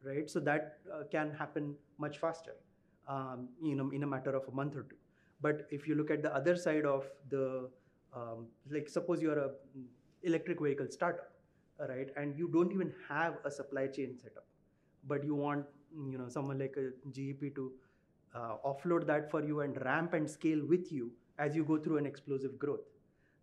right? 0.02 0.28
So 0.28 0.40
that 0.40 0.78
uh, 0.92 1.04
can 1.10 1.30
happen 1.30 1.76
much 1.98 2.18
faster, 2.18 2.56
um, 3.08 3.48
you 3.62 3.76
know, 3.76 3.90
in 3.90 4.02
a 4.02 4.06
matter 4.06 4.34
of 4.34 4.48
a 4.48 4.50
month 4.50 4.74
or 4.74 4.82
two. 4.82 4.96
But 5.40 5.68
if 5.70 5.86
you 5.86 5.94
look 5.94 6.10
at 6.10 6.22
the 6.22 6.34
other 6.34 6.56
side 6.56 6.84
of 6.84 7.04
the, 7.30 7.70
um, 8.12 8.46
like 8.68 8.88
suppose 8.88 9.22
you're 9.22 9.38
a 9.38 9.50
electric 10.24 10.60
vehicle 10.60 10.86
startup, 10.90 11.30
right, 11.78 12.08
and 12.16 12.36
you 12.36 12.48
don't 12.48 12.72
even 12.72 12.92
have 13.08 13.36
a 13.44 13.50
supply 13.52 13.86
chain 13.86 14.16
setup, 14.20 14.46
but 15.06 15.24
you 15.24 15.34
want, 15.34 15.64
you 16.10 16.18
know, 16.18 16.28
someone 16.28 16.58
like 16.58 16.76
a 16.76 16.90
GEP 17.10 17.54
to 17.54 17.72
uh, 18.34 18.56
offload 18.64 19.06
that 19.06 19.30
for 19.30 19.42
you 19.42 19.60
and 19.60 19.80
ramp 19.84 20.14
and 20.14 20.30
scale 20.30 20.60
with 20.66 20.92
you 20.92 21.10
as 21.38 21.54
you 21.54 21.64
go 21.64 21.78
through 21.78 21.98
an 21.98 22.06
explosive 22.06 22.58
growth. 22.58 22.86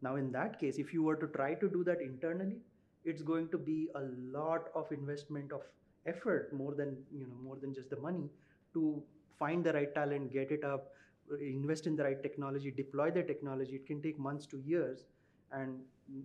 Now, 0.01 0.15
in 0.17 0.31
that 0.33 0.59
case, 0.59 0.77
if 0.77 0.93
you 0.93 1.03
were 1.03 1.15
to 1.15 1.27
try 1.27 1.53
to 1.55 1.69
do 1.69 1.83
that 1.85 2.01
internally, 2.01 2.57
it's 3.05 3.21
going 3.21 3.49
to 3.49 3.57
be 3.57 3.89
a 3.95 4.01
lot 4.37 4.69
of 4.75 4.91
investment 4.91 5.51
of 5.51 5.61
effort 6.05 6.51
more 6.53 6.73
than 6.73 6.97
you 7.11 7.25
know 7.27 7.35
more 7.41 7.55
than 7.55 7.73
just 7.73 7.89
the 7.89 7.97
money 7.97 8.29
to 8.73 9.01
find 9.39 9.63
the 9.63 9.73
right 9.73 9.93
talent 9.95 10.31
get 10.31 10.51
it 10.51 10.63
up 10.63 10.91
invest 11.39 11.87
in 11.87 11.95
the 11.95 12.03
right 12.03 12.21
technology 12.21 12.71
deploy 12.71 13.09
the 13.09 13.23
technology 13.23 13.75
it 13.75 13.85
can 13.87 14.01
take 14.01 14.19
months 14.19 14.45
to 14.45 14.57
years 14.57 15.05
and 15.51 15.79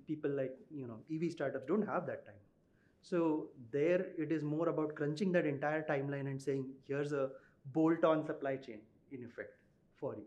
people 0.06 0.30
like 0.30 0.56
you 0.70 0.86
know 0.86 0.98
ev 1.14 1.30
startups 1.30 1.66
don't 1.66 1.86
have 1.86 2.06
that 2.06 2.26
time 2.26 2.42
so 3.10 3.20
there 3.72 4.06
it 4.24 4.32
is 4.38 4.42
more 4.54 4.68
about 4.68 4.94
crunching 4.94 5.32
that 5.32 5.46
entire 5.46 5.84
timeline 5.92 6.26
and 6.32 6.40
saying 6.48 6.66
here's 6.86 7.12
a 7.12 7.28
bolt 7.76 8.04
on 8.04 8.24
supply 8.24 8.56
chain 8.56 8.80
in 9.12 9.24
effect 9.24 9.54
for 10.00 10.14
you 10.16 10.26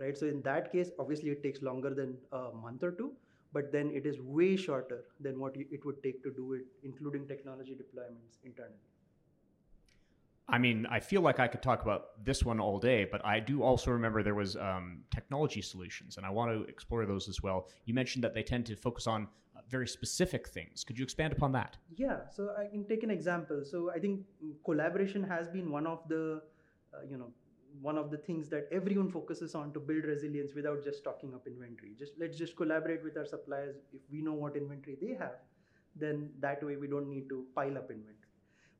right? 0.00 0.16
So 0.16 0.26
in 0.26 0.42
that 0.42 0.72
case, 0.72 0.90
obviously 0.98 1.30
it 1.30 1.42
takes 1.42 1.62
longer 1.62 1.94
than 1.94 2.16
a 2.32 2.50
month 2.52 2.82
or 2.82 2.92
two, 2.92 3.12
but 3.52 3.72
then 3.72 3.90
it 3.90 4.06
is 4.06 4.20
way 4.20 4.56
shorter 4.56 5.04
than 5.20 5.38
what 5.38 5.54
it 5.56 5.84
would 5.84 6.02
take 6.02 6.22
to 6.22 6.30
do 6.30 6.54
it, 6.54 6.62
including 6.82 7.26
technology 7.26 7.72
deployments 7.74 8.38
internally. 8.44 8.74
I 10.48 10.58
mean, 10.58 10.84
I 10.90 10.98
feel 10.98 11.20
like 11.20 11.38
I 11.38 11.46
could 11.46 11.62
talk 11.62 11.82
about 11.82 12.24
this 12.24 12.44
one 12.44 12.58
all 12.58 12.80
day, 12.80 13.04
but 13.04 13.24
I 13.24 13.38
do 13.38 13.62
also 13.62 13.92
remember 13.92 14.24
there 14.24 14.34
was 14.34 14.56
um, 14.56 15.04
technology 15.14 15.62
solutions, 15.62 16.16
and 16.16 16.26
I 16.26 16.30
want 16.30 16.50
to 16.50 16.68
explore 16.68 17.06
those 17.06 17.28
as 17.28 17.40
well. 17.40 17.68
You 17.84 17.94
mentioned 17.94 18.24
that 18.24 18.34
they 18.34 18.42
tend 18.42 18.66
to 18.66 18.74
focus 18.74 19.06
on 19.06 19.28
very 19.70 19.88
specific 19.88 20.48
things. 20.48 20.84
Could 20.84 20.98
you 20.98 21.04
expand 21.04 21.32
upon 21.32 21.52
that? 21.52 21.76
Yeah, 21.96 22.18
so 22.34 22.50
I 22.58 22.66
can 22.66 22.84
take 22.84 23.02
an 23.02 23.10
example. 23.10 23.62
So 23.64 23.90
I 23.90 23.98
think 23.98 24.20
collaboration 24.64 25.22
has 25.22 25.48
been 25.48 25.70
one 25.70 25.86
of 25.86 26.00
the, 26.08 26.42
uh, 26.92 26.98
you 27.08 27.16
know, 27.16 27.30
one 27.80 27.96
of 27.96 28.10
the 28.10 28.16
things 28.16 28.48
that 28.48 28.68
everyone 28.72 29.10
focuses 29.10 29.54
on 29.54 29.72
to 29.72 29.80
build 29.80 30.04
resilience 30.04 30.54
without 30.54 30.82
just 30.82 30.98
stocking 30.98 31.34
up 31.34 31.46
inventory. 31.46 31.94
Just 31.98 32.12
let's 32.18 32.36
just 32.36 32.56
collaborate 32.56 33.04
with 33.04 33.16
our 33.16 33.24
suppliers. 33.24 33.76
If 33.92 34.00
we 34.10 34.22
know 34.22 34.32
what 34.32 34.56
inventory 34.56 34.96
they 35.00 35.14
have, 35.14 35.36
then 35.94 36.30
that 36.40 36.62
way 36.64 36.76
we 36.76 36.88
don't 36.88 37.08
need 37.08 37.28
to 37.28 37.44
pile 37.54 37.78
up 37.78 37.90
inventory. 37.90 38.16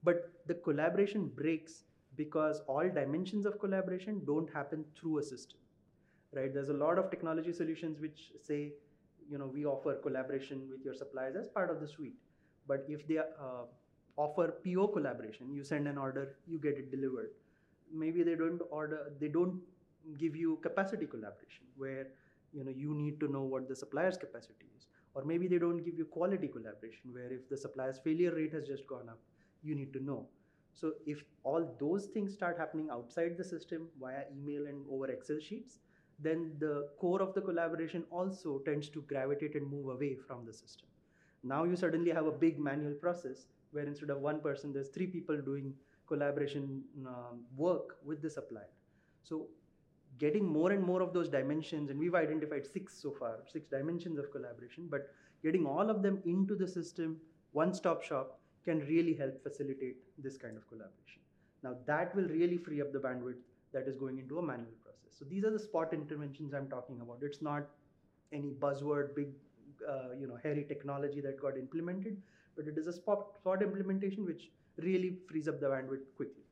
But 0.03 0.33
the 0.47 0.55
collaboration 0.55 1.31
breaks 1.35 1.85
because 2.17 2.63
all 2.67 2.89
dimensions 2.89 3.47
of 3.47 3.61
collaboration 3.61 4.23
don't 4.27 4.53
happen 4.53 4.85
through 4.99 5.19
a 5.19 5.23
system. 5.23 5.59
Right? 6.33 6.53
There's 6.53 6.69
a 6.69 6.75
lot 6.75 6.99
of 6.99 7.11
technology 7.11 7.53
solutions 7.53 8.01
which 8.01 8.33
say, 8.43 8.73
you 9.31 9.39
know, 9.39 9.47
we 9.47 9.65
offer 9.65 9.95
collaboration 9.95 10.69
with 10.71 10.85
your 10.85 10.95
suppliers 10.95 11.37
as 11.37 11.49
part 11.49 11.71
of 11.71 11.81
the 11.81 11.89
suite. 11.89 12.17
But 12.67 12.85
if 12.89 13.07
they 13.07 13.19
uh, 13.19 13.65
offer 14.17 14.55
PO 14.65 14.89
collaboration, 14.89 15.53
you 15.55 15.65
send 15.65 15.89
an 15.89 15.99
order, 15.99 16.37
you 16.47 16.59
get 16.59 16.79
it 16.79 16.91
delivered. 16.91 17.31
Maybe 17.93 18.23
they 18.23 18.35
don't 18.37 18.61
order 18.71 19.13
they 19.21 19.29
don't 19.29 19.61
give 20.19 20.37
you 20.37 20.59
capacity 20.63 21.07
collaboration 21.07 21.65
where 21.77 22.07
you 22.53 22.65
know 22.65 22.71
you 22.71 22.95
need 22.95 23.19
to 23.21 23.29
know 23.29 23.43
what 23.43 23.69
the 23.69 23.77
supplier's 23.77 24.17
capacity 24.17 24.67
is. 24.79 24.87
Or 25.15 25.25
maybe 25.25 25.49
they 25.49 25.59
don't 25.59 25.83
give 25.85 25.99
you 25.99 26.05
quality 26.05 26.49
collaboration 26.49 27.13
where 27.13 27.33
if 27.33 27.49
the 27.49 27.57
supplier's 27.57 27.99
failure 27.99 28.33
rate 28.35 28.53
has 28.53 28.67
just 28.67 28.87
gone 28.87 29.09
up 29.09 29.19
you 29.63 29.75
need 29.75 29.93
to 29.93 30.03
know. 30.03 30.27
So 30.75 30.93
if 31.05 31.23
all 31.43 31.77
those 31.81 32.07
things 32.07 32.33
start 32.33 32.57
happening 32.59 32.89
outside 32.91 33.37
the 33.37 33.45
system 33.45 33.89
via 34.01 34.23
email 34.35 34.67
and 34.67 34.85
over 34.91 35.11
excel 35.11 35.39
sheets 35.41 35.79
then 36.23 36.53
the 36.59 36.89
core 37.01 37.23
of 37.23 37.35
the 37.35 37.41
collaboration 37.41 38.05
also 38.11 38.59
tends 38.65 38.89
to 38.89 39.03
gravitate 39.03 39.55
and 39.55 39.71
move 39.71 39.89
away 39.89 40.15
from 40.27 40.45
the 40.45 40.53
system 40.53 40.89
now 41.43 41.65
you 41.65 41.77
suddenly 41.77 42.11
have 42.11 42.27
a 42.27 42.39
big 42.45 42.59
manual 42.59 42.95
process 42.95 43.47
where 43.73 43.87
instead 43.87 44.11
of 44.11 44.21
one 44.21 44.41
person 44.41 44.73
there's 44.73 44.89
three 44.89 45.07
people 45.07 45.41
doing 45.41 45.73
collaboration 46.07 46.83
um, 47.07 47.41
work 47.57 47.97
with 48.05 48.21
the 48.21 48.31
supplier 48.31 48.73
so 49.23 49.47
getting 50.19 50.47
more 50.47 50.73
and 50.73 50.83
more 50.83 51.03
of 51.03 51.13
those 51.13 51.29
dimensions, 51.29 51.91
and 51.91 51.99
we've 51.99 52.15
identified 52.15 52.67
six 52.67 52.95
so 52.95 53.11
far, 53.11 53.39
six 53.47 53.69
dimensions 53.69 54.19
of 54.19 54.31
collaboration, 54.31 54.87
but 54.91 55.09
getting 55.43 55.67
all 55.67 55.89
of 55.89 56.03
them 56.03 56.21
into 56.25 56.55
the 56.55 56.69
system, 56.69 57.17
one 57.53 57.73
stop 57.73 58.03
shop, 58.03 58.39
can 58.65 58.81
really 58.81 59.15
help 59.15 59.43
facilitate 59.43 59.97
this 60.19 60.37
kind 60.37 60.57
of 60.57 60.69
collaboration. 60.69 61.23
Now, 61.63 61.77
that 61.87 62.15
will 62.15 62.29
really 62.29 62.59
free 62.59 62.81
up 62.81 62.93
the 62.93 62.99
bandwidth 62.99 63.43
that 63.73 63.87
is 63.87 63.97
going 63.97 64.19
into 64.19 64.39
a 64.39 64.43
manual 64.43 64.73
process. 64.83 65.13
So, 65.19 65.25
these 65.25 65.45
are 65.45 65.51
the 65.51 65.59
spot 65.59 65.93
interventions 65.93 66.55
I'm 66.55 66.69
talking 66.69 67.01
about. 67.01 67.19
It's 67.23 67.43
not 67.43 67.69
any 68.33 68.51
buzzword, 68.51 69.15
big, 69.15 69.29
uh, 69.89 70.15
you 70.19 70.27
know, 70.27 70.39
hairy 70.43 70.65
technology 70.69 71.21
that 71.21 71.41
got 71.41 71.57
implemented, 71.57 72.21
but 72.57 72.67
it 72.67 72.79
is 72.79 72.87
a 72.87 72.93
spot, 72.93 73.37
spot 73.37 73.63
implementation 73.63 74.25
which 74.25 74.51
really 74.79 75.17
frees 75.29 75.49
up 75.49 75.61
the 75.61 75.67
bandwidth 75.67 76.05
quickly. 76.17 76.45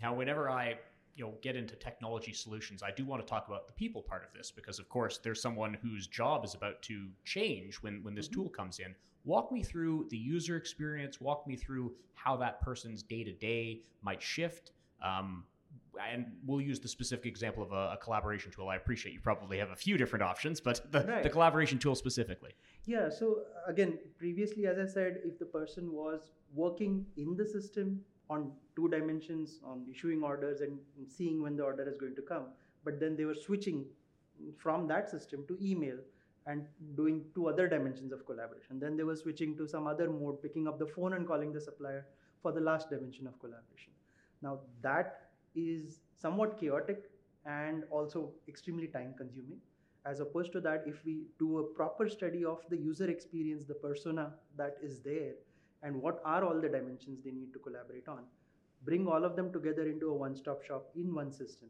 Now, 0.00 0.14
whenever 0.14 0.50
I 0.50 0.76
you 1.14 1.24
know 1.24 1.34
get 1.42 1.56
into 1.56 1.76
technology 1.76 2.32
solutions 2.32 2.82
i 2.82 2.90
do 2.90 3.04
want 3.04 3.20
to 3.24 3.28
talk 3.28 3.46
about 3.46 3.66
the 3.66 3.72
people 3.72 4.00
part 4.00 4.24
of 4.24 4.32
this 4.34 4.50
because 4.50 4.78
of 4.78 4.88
course 4.88 5.18
there's 5.18 5.40
someone 5.40 5.74
whose 5.82 6.06
job 6.06 6.44
is 6.44 6.54
about 6.54 6.80
to 6.82 7.08
change 7.24 7.76
when 7.76 8.02
when 8.02 8.14
this 8.14 8.28
mm-hmm. 8.28 8.42
tool 8.42 8.48
comes 8.48 8.78
in 8.78 8.94
walk 9.24 9.52
me 9.52 9.62
through 9.62 10.06
the 10.10 10.16
user 10.16 10.56
experience 10.56 11.20
walk 11.20 11.46
me 11.46 11.56
through 11.56 11.92
how 12.14 12.36
that 12.36 12.60
person's 12.60 13.02
day 13.02 13.22
to 13.22 13.32
day 13.32 13.82
might 14.02 14.22
shift 14.22 14.72
um, 15.04 15.44
and 16.10 16.26
we'll 16.46 16.60
use 16.60 16.80
the 16.80 16.88
specific 16.88 17.26
example 17.26 17.62
of 17.62 17.72
a, 17.72 17.92
a, 17.92 17.98
collaboration 18.02 18.50
tool. 18.50 18.68
I 18.68 18.76
appreciate 18.76 19.12
you 19.12 19.20
probably 19.20 19.58
have 19.58 19.70
a 19.70 19.76
few 19.76 19.98
different 19.98 20.22
options, 20.22 20.60
but 20.60 20.80
the, 20.90 21.00
right. 21.00 21.22
the 21.22 21.28
collaboration 21.28 21.78
tool 21.78 21.94
specifically. 21.94 22.52
Yeah. 22.86 23.10
So 23.10 23.42
uh, 23.66 23.70
again, 23.70 23.98
previously, 24.16 24.66
as 24.66 24.78
I 24.78 24.86
said, 24.90 25.20
if 25.24 25.38
the 25.38 25.44
person 25.44 25.92
was 25.92 26.32
working 26.54 27.04
in 27.16 27.36
the 27.36 27.44
system 27.46 28.00
on 28.30 28.52
two 28.76 28.88
dimensions 28.88 29.60
on 29.64 29.84
issuing 29.90 30.22
orders 30.22 30.60
and 30.60 30.78
seeing 31.08 31.42
when 31.42 31.56
the 31.56 31.62
order 31.62 31.88
is 31.88 31.96
going 31.96 32.14
to 32.14 32.22
come 32.22 32.46
but 32.84 32.98
then 33.00 33.16
they 33.16 33.24
were 33.24 33.34
switching 33.34 33.84
from 34.58 34.86
that 34.86 35.10
system 35.10 35.44
to 35.46 35.58
email 35.62 35.98
and 36.46 36.64
doing 36.96 37.24
two 37.34 37.48
other 37.48 37.68
dimensions 37.68 38.12
of 38.12 38.24
collaboration 38.26 38.78
then 38.84 38.96
they 38.96 39.04
were 39.10 39.16
switching 39.16 39.56
to 39.56 39.66
some 39.68 39.86
other 39.86 40.08
mode 40.10 40.40
picking 40.42 40.66
up 40.66 40.78
the 40.78 40.86
phone 40.86 41.14
and 41.14 41.26
calling 41.26 41.52
the 41.52 41.60
supplier 41.60 42.06
for 42.42 42.52
the 42.52 42.60
last 42.60 42.90
dimension 42.90 43.26
of 43.26 43.38
collaboration 43.40 43.92
now 44.42 44.58
that 44.80 45.28
is 45.54 46.00
somewhat 46.16 46.58
chaotic 46.58 47.10
and 47.46 47.84
also 47.90 48.30
extremely 48.48 48.86
time 48.86 49.14
consuming. 49.16 49.58
As 50.04 50.20
opposed 50.20 50.52
to 50.52 50.60
that 50.60 50.82
if 50.86 51.04
we 51.04 51.26
do 51.38 51.58
a 51.58 51.64
proper 51.74 52.08
study 52.08 52.44
of 52.44 52.58
the 52.68 52.76
user 52.76 53.08
experience 53.08 53.64
the 53.64 53.74
persona 53.74 54.34
that 54.56 54.76
is 54.82 55.00
there 55.00 55.34
and 55.82 56.00
what 56.00 56.20
are 56.24 56.44
all 56.44 56.60
the 56.60 56.68
dimensions 56.68 57.20
they 57.24 57.30
need 57.30 57.52
to 57.52 57.58
collaborate 57.60 58.08
on 58.08 58.24
bring 58.84 59.06
all 59.06 59.24
of 59.24 59.36
them 59.36 59.52
together 59.52 59.86
into 59.86 60.08
a 60.10 60.14
one 60.14 60.34
stop 60.34 60.62
shop 60.64 60.86
in 60.96 61.14
one 61.14 61.30
system 61.30 61.68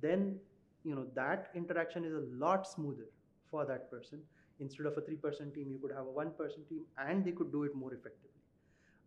then 0.00 0.38
you 0.84 0.94
know 0.94 1.06
that 1.14 1.50
interaction 1.54 2.04
is 2.04 2.14
a 2.14 2.24
lot 2.44 2.66
smoother 2.66 3.08
for 3.50 3.64
that 3.66 3.90
person. 3.90 4.20
Instead 4.60 4.86
of 4.86 4.96
a 4.96 5.00
three 5.02 5.16
person 5.16 5.52
team 5.52 5.70
you 5.70 5.78
could 5.78 5.94
have 5.94 6.06
a 6.06 6.10
one 6.10 6.30
person 6.38 6.64
team 6.68 6.82
and 6.98 7.24
they 7.24 7.32
could 7.32 7.52
do 7.52 7.64
it 7.64 7.74
more 7.74 7.92
effectively 7.92 8.35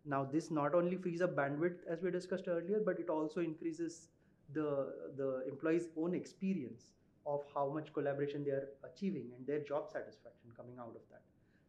now 0.04 0.24
this 0.24 0.50
not 0.50 0.74
only 0.74 0.96
frees 0.96 1.20
up 1.20 1.34
bandwidth 1.36 1.78
as 1.88 2.02
we 2.02 2.10
discussed 2.10 2.48
earlier 2.48 2.80
but 2.84 2.98
it 2.98 3.08
also 3.08 3.40
increases 3.40 4.08
the 4.52 4.92
the 5.16 5.44
employee's 5.48 5.88
own 5.96 6.14
experience 6.14 6.92
of 7.26 7.42
how 7.54 7.68
much 7.68 7.92
collaboration 7.92 8.44
they 8.44 8.50
are 8.50 8.68
achieving 8.84 9.26
and 9.36 9.46
their 9.46 9.60
job 9.60 9.90
satisfaction 9.90 10.50
coming 10.56 10.78
out 10.78 10.88
of 10.88 11.02
that 11.10 11.22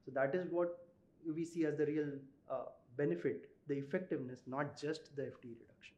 so 0.06 0.12
that 0.12 0.34
is 0.34 0.48
what 0.50 0.78
we 1.26 1.46
see 1.46 1.66
as 1.66 1.78
the 1.78 1.86
real 1.86 2.10
uh, 2.50 2.66
benefit, 2.98 3.50
the 3.68 3.76
effectiveness, 3.76 4.42
not 4.48 4.80
just 4.80 5.16
the 5.16 5.24
FTE 5.24 5.56
reduction. 5.60 5.96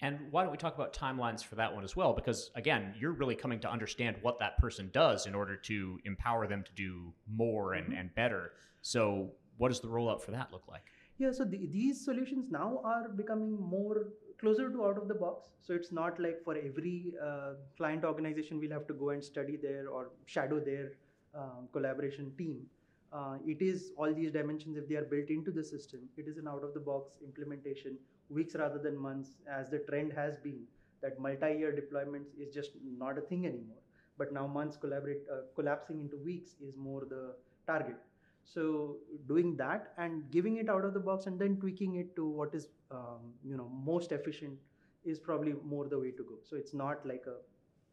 And 0.00 0.18
why 0.32 0.42
don't 0.42 0.50
we 0.50 0.58
talk 0.58 0.74
about 0.74 0.92
timelines 0.92 1.44
for 1.44 1.54
that 1.56 1.72
one 1.72 1.84
as 1.84 1.94
well? 1.94 2.12
Because 2.12 2.50
again, 2.56 2.94
you're 2.98 3.12
really 3.12 3.36
coming 3.36 3.60
to 3.60 3.70
understand 3.70 4.16
what 4.20 4.38
that 4.40 4.58
person 4.58 4.90
does 4.92 5.26
in 5.26 5.34
order 5.34 5.56
to 5.56 6.00
empower 6.04 6.46
them 6.46 6.64
to 6.64 6.72
do 6.74 7.12
more 7.32 7.74
and, 7.74 7.88
mm-hmm. 7.88 7.98
and 7.98 8.14
better. 8.14 8.52
So, 8.80 9.30
what 9.58 9.68
does 9.68 9.80
the 9.80 9.88
rollout 9.88 10.20
for 10.20 10.30
that 10.32 10.52
look 10.52 10.64
like? 10.68 10.84
Yeah, 11.18 11.30
so 11.32 11.44
the, 11.44 11.66
these 11.66 12.04
solutions 12.04 12.50
now 12.50 12.80
are 12.84 13.08
becoming 13.08 13.60
more 13.60 14.08
closer 14.40 14.70
to 14.70 14.84
out 14.84 14.98
of 14.98 15.08
the 15.08 15.14
box. 15.14 15.50
So, 15.60 15.74
it's 15.74 15.92
not 15.92 16.18
like 16.18 16.42
for 16.42 16.56
every 16.56 17.12
uh, 17.24 17.52
client 17.76 18.04
organization, 18.04 18.58
we'll 18.58 18.72
have 18.72 18.88
to 18.88 18.94
go 18.94 19.10
and 19.10 19.22
study 19.22 19.56
there 19.56 19.88
or 19.88 20.10
shadow 20.26 20.58
their 20.58 20.92
um, 21.34 21.68
collaboration 21.72 22.32
team 22.36 22.66
uh, 23.12 23.36
it 23.46 23.60
is 23.60 23.92
all 23.96 24.12
these 24.12 24.32
dimensions 24.32 24.76
if 24.76 24.88
they 24.88 24.96
are 24.96 25.04
built 25.04 25.28
into 25.28 25.50
the 25.50 25.62
system 25.62 26.00
it 26.16 26.26
is 26.26 26.38
an 26.38 26.48
out 26.48 26.64
of 26.64 26.72
the 26.74 26.80
box 26.80 27.18
implementation 27.22 27.96
weeks 28.30 28.54
rather 28.54 28.78
than 28.78 28.96
months 28.96 29.36
as 29.50 29.68
the 29.68 29.78
trend 29.90 30.12
has 30.12 30.36
been 30.38 30.62
that 31.02 31.18
multi-year 31.18 31.72
deployments 31.72 32.30
is 32.38 32.52
just 32.54 32.70
not 32.98 33.18
a 33.18 33.20
thing 33.20 33.46
anymore 33.46 33.82
but 34.18 34.32
now 34.32 34.46
months 34.46 34.76
collaborate 34.76 35.22
uh, 35.30 35.42
collapsing 35.54 36.00
into 36.00 36.16
weeks 36.16 36.52
is 36.60 36.74
more 36.76 37.04
the 37.08 37.34
target 37.66 37.96
so 38.44 38.96
doing 39.26 39.56
that 39.56 39.92
and 39.98 40.30
giving 40.30 40.56
it 40.56 40.68
out 40.68 40.84
of 40.84 40.94
the 40.94 41.00
box 41.00 41.26
and 41.26 41.38
then 41.38 41.56
tweaking 41.56 41.96
it 41.96 42.14
to 42.16 42.28
what 42.28 42.54
is 42.54 42.68
um, 42.90 43.32
you 43.44 43.56
know 43.56 43.68
most 43.68 44.12
efficient 44.12 44.58
is 45.04 45.18
probably 45.18 45.54
more 45.64 45.88
the 45.88 45.98
way 45.98 46.10
to 46.10 46.24
go 46.24 46.34
so 46.42 46.56
it's 46.56 46.74
not 46.74 47.04
like 47.06 47.24
a 47.26 47.36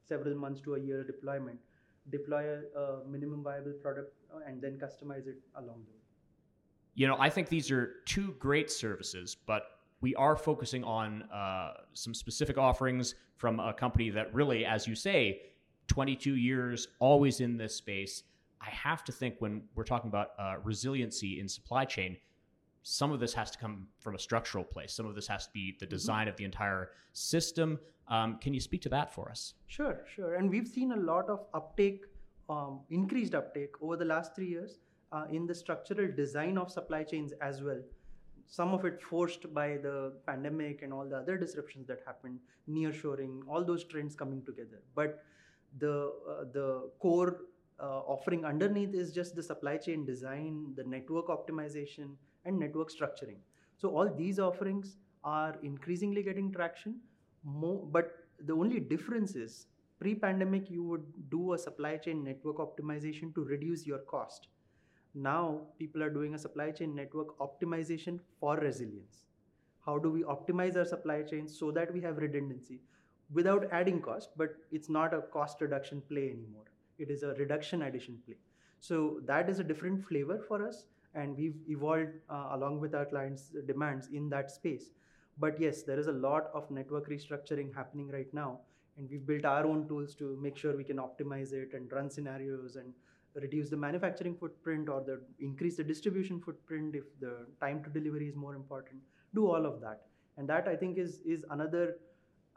several 0.08 0.36
months 0.36 0.62
to 0.62 0.75
a 0.75 0.79
year 0.79 1.03
deployment 1.03 1.60
deploy 2.10 2.58
a, 2.75 2.79
a 2.79 3.08
minimum 3.08 3.44
viable 3.44 3.74
product 3.74 4.13
uh, 4.34 4.39
and 4.48 4.62
then 4.62 4.77
customize 4.77 5.27
it 5.27 5.38
along 5.56 5.84
the 5.86 5.91
way. 5.91 6.00
You 6.96 7.08
know, 7.08 7.18
I 7.20 7.29
think 7.29 7.50
these 7.50 7.72
are 7.72 7.96
two 8.06 8.36
great 8.39 8.72
services, 8.72 9.36
but 9.46 9.63
we 10.01 10.15
are 10.15 10.36
focusing 10.36 10.84
on 10.84 11.24
uh, 11.24 11.74
some 11.94 12.13
specific 12.13 12.58
offerings 12.58 13.15
from 13.38 13.60
a 13.60 13.74
company 13.74 14.10
that 14.10 14.34
really, 14.34 14.65
as 14.65 14.88
you 14.88 14.96
say, 14.96 15.41
22 15.88 16.36
years, 16.36 16.88
always 17.00 17.39
in 17.39 17.58
this 17.58 17.75
space. 17.75 18.24
I 18.61 18.69
have 18.69 19.03
to 19.05 19.11
think 19.11 19.35
when 19.39 19.63
we're 19.75 19.83
talking 19.83 20.09
about 20.09 20.31
uh, 20.37 20.55
resiliency 20.63 21.39
in 21.39 21.47
supply 21.47 21.85
chain, 21.85 22.17
some 22.83 23.11
of 23.11 23.19
this 23.19 23.33
has 23.33 23.51
to 23.51 23.57
come 23.57 23.87
from 23.99 24.15
a 24.15 24.19
structural 24.19 24.63
place. 24.63 24.93
Some 24.93 25.05
of 25.05 25.15
this 25.15 25.27
has 25.27 25.45
to 25.47 25.53
be 25.53 25.75
the 25.79 25.85
mm-hmm. 25.85 25.91
design 25.91 26.21
mm-hmm. 26.21 26.29
of 26.29 26.37
the 26.37 26.45
entire 26.45 26.91
system. 27.13 27.79
Um, 28.07 28.37
can 28.39 28.53
you 28.53 28.59
speak 28.59 28.81
to 28.83 28.89
that 28.89 29.13
for 29.13 29.29
us? 29.29 29.53
Sure, 29.67 30.01
sure. 30.13 30.35
And 30.35 30.49
we've 30.49 30.67
seen 30.67 30.91
a 30.91 30.95
lot 30.95 31.29
of 31.29 31.45
uptake, 31.53 32.05
um, 32.49 32.81
increased 32.89 33.35
uptake 33.35 33.73
over 33.81 33.95
the 33.95 34.05
last 34.05 34.35
three 34.35 34.47
years 34.47 34.79
uh, 35.11 35.25
in 35.31 35.45
the 35.45 35.55
structural 35.55 36.11
design 36.15 36.57
of 36.57 36.71
supply 36.71 37.03
chains 37.03 37.33
as 37.41 37.61
well. 37.61 37.81
Some 38.47 38.73
of 38.73 38.83
it 38.83 39.01
forced 39.03 39.53
by 39.53 39.77
the 39.77 40.13
pandemic 40.25 40.81
and 40.81 40.91
all 40.91 41.05
the 41.07 41.17
other 41.17 41.37
disruptions 41.37 41.85
that 41.87 41.99
happened, 42.05 42.39
nearshoring, 42.67 43.41
all 43.47 43.63
those 43.63 43.83
trends 43.83 44.15
coming 44.15 44.43
together. 44.43 44.81
But 44.95 45.23
the 45.77 46.11
uh, 46.27 46.45
the 46.51 46.89
core 46.99 47.41
uh, 47.81 48.01
offering 48.07 48.45
underneath 48.45 48.93
is 48.93 49.12
just 49.12 49.36
the 49.36 49.43
supply 49.43 49.77
chain 49.77 50.05
design, 50.05 50.74
the 50.75 50.83
network 50.83 51.27
optimization, 51.27 52.15
and 52.45 52.59
network 52.59 52.89
structuring. 52.91 53.38
So 53.77 53.89
all 53.89 54.13
these 54.13 54.39
offerings 54.39 54.98
are 55.24 55.55
increasingly 55.63 56.24
getting 56.24 56.51
traction. 56.51 57.00
More, 57.43 57.88
but 57.91 58.12
the 58.45 58.53
only 58.53 58.79
difference 58.79 59.36
is 59.36 59.67
pre-pandemic 60.00 60.69
you 60.69 60.83
would 60.83 61.03
do 61.29 61.53
a 61.53 61.57
supply 61.57 61.98
chain 61.98 62.24
network 62.24 62.57
optimization 62.57 63.33
to 63.36 63.43
reduce 63.43 63.86
your 63.86 64.00
cost. 64.00 64.48
Now 65.13 65.62
people 65.77 66.03
are 66.03 66.09
doing 66.09 66.36
a 66.36 66.38
supply 66.38 66.71
chain 66.71 66.95
network 66.95 67.38
optimization 67.39 68.19
for 68.39 68.57
resilience. 68.57 69.24
How 69.86 69.98
do 69.98 70.12
we 70.12 70.24
optimize 70.24 70.75
our 70.77 70.86
supply 70.86 71.24
chain 71.24 71.48
so 71.48 71.71
that 71.71 71.93
we 71.93 72.01
have 72.01 72.17
redundancy 72.17 72.81
without 73.31 73.67
adding 73.71 74.01
cost, 74.01 74.29
but 74.38 74.55
it's 74.71 74.89
not 74.89 75.13
a 75.13 75.21
cost 75.21 75.62
reduction 75.62 76.01
play 76.09 76.29
anymore. 76.29 76.68
It 77.00 77.10
is 77.10 77.24
a 77.24 77.34
reduction 77.34 77.84
addition 77.84 78.20
play. 78.25 78.38
So 78.79 79.20
that 79.25 79.50
is 79.50 79.60
a 79.60 79.63
different 79.63 80.08
flavor 80.08 80.39
for 80.48 80.65
us 80.65 80.86
and 81.15 81.36
we've 81.38 81.58
evolved 81.68 82.12
uh, 82.29 82.50
along 82.51 82.79
with 82.79 82.94
our 82.94 83.06
clients' 83.06 83.51
demands 83.65 84.10
in 84.13 84.29
that 84.29 84.51
space. 84.51 84.91
But 85.38 85.60
yes, 85.60 85.84
there 85.84 86.00
is 86.00 86.08
a 86.08 86.12
lot 86.12 86.50
of 86.53 86.70
network 86.70 87.10
restructuring 87.10 87.74
happening 87.74 88.10
right 88.10 88.32
now, 88.34 88.60
and 88.98 89.10
we've 89.10 89.25
built 89.25 89.46
our 89.46 89.65
own 89.65 89.88
tools 89.88 90.13
to 90.15 90.38
make 90.41 90.58
sure 90.58 90.75
we 90.75 90.84
can 90.84 90.98
optimize 90.98 91.53
it 91.53 91.74
and 91.74 91.91
run 91.91 92.10
scenarios 92.10 92.75
and 92.75 92.94
reduce 93.36 93.70
the 93.70 93.77
manufacturing 93.77 94.36
footprint 94.36 94.89
or 94.89 95.01
the 95.01 95.22
increase 95.39 95.77
the 95.77 95.84
distribution 95.84 96.41
footprint 96.41 96.96
if 96.96 97.03
the 97.22 97.46
time 97.62 97.82
to 97.84 97.89
delivery 97.89 98.27
is 98.27 98.36
more 98.36 98.56
important. 98.56 99.00
Do 99.34 99.48
all 99.48 99.65
of 99.65 99.79
that, 99.82 100.01
and 100.38 100.50
that 100.50 100.68
I 100.68 100.75
think 100.75 100.98
is 100.98 101.22
is 101.25 101.46
another 101.50 101.98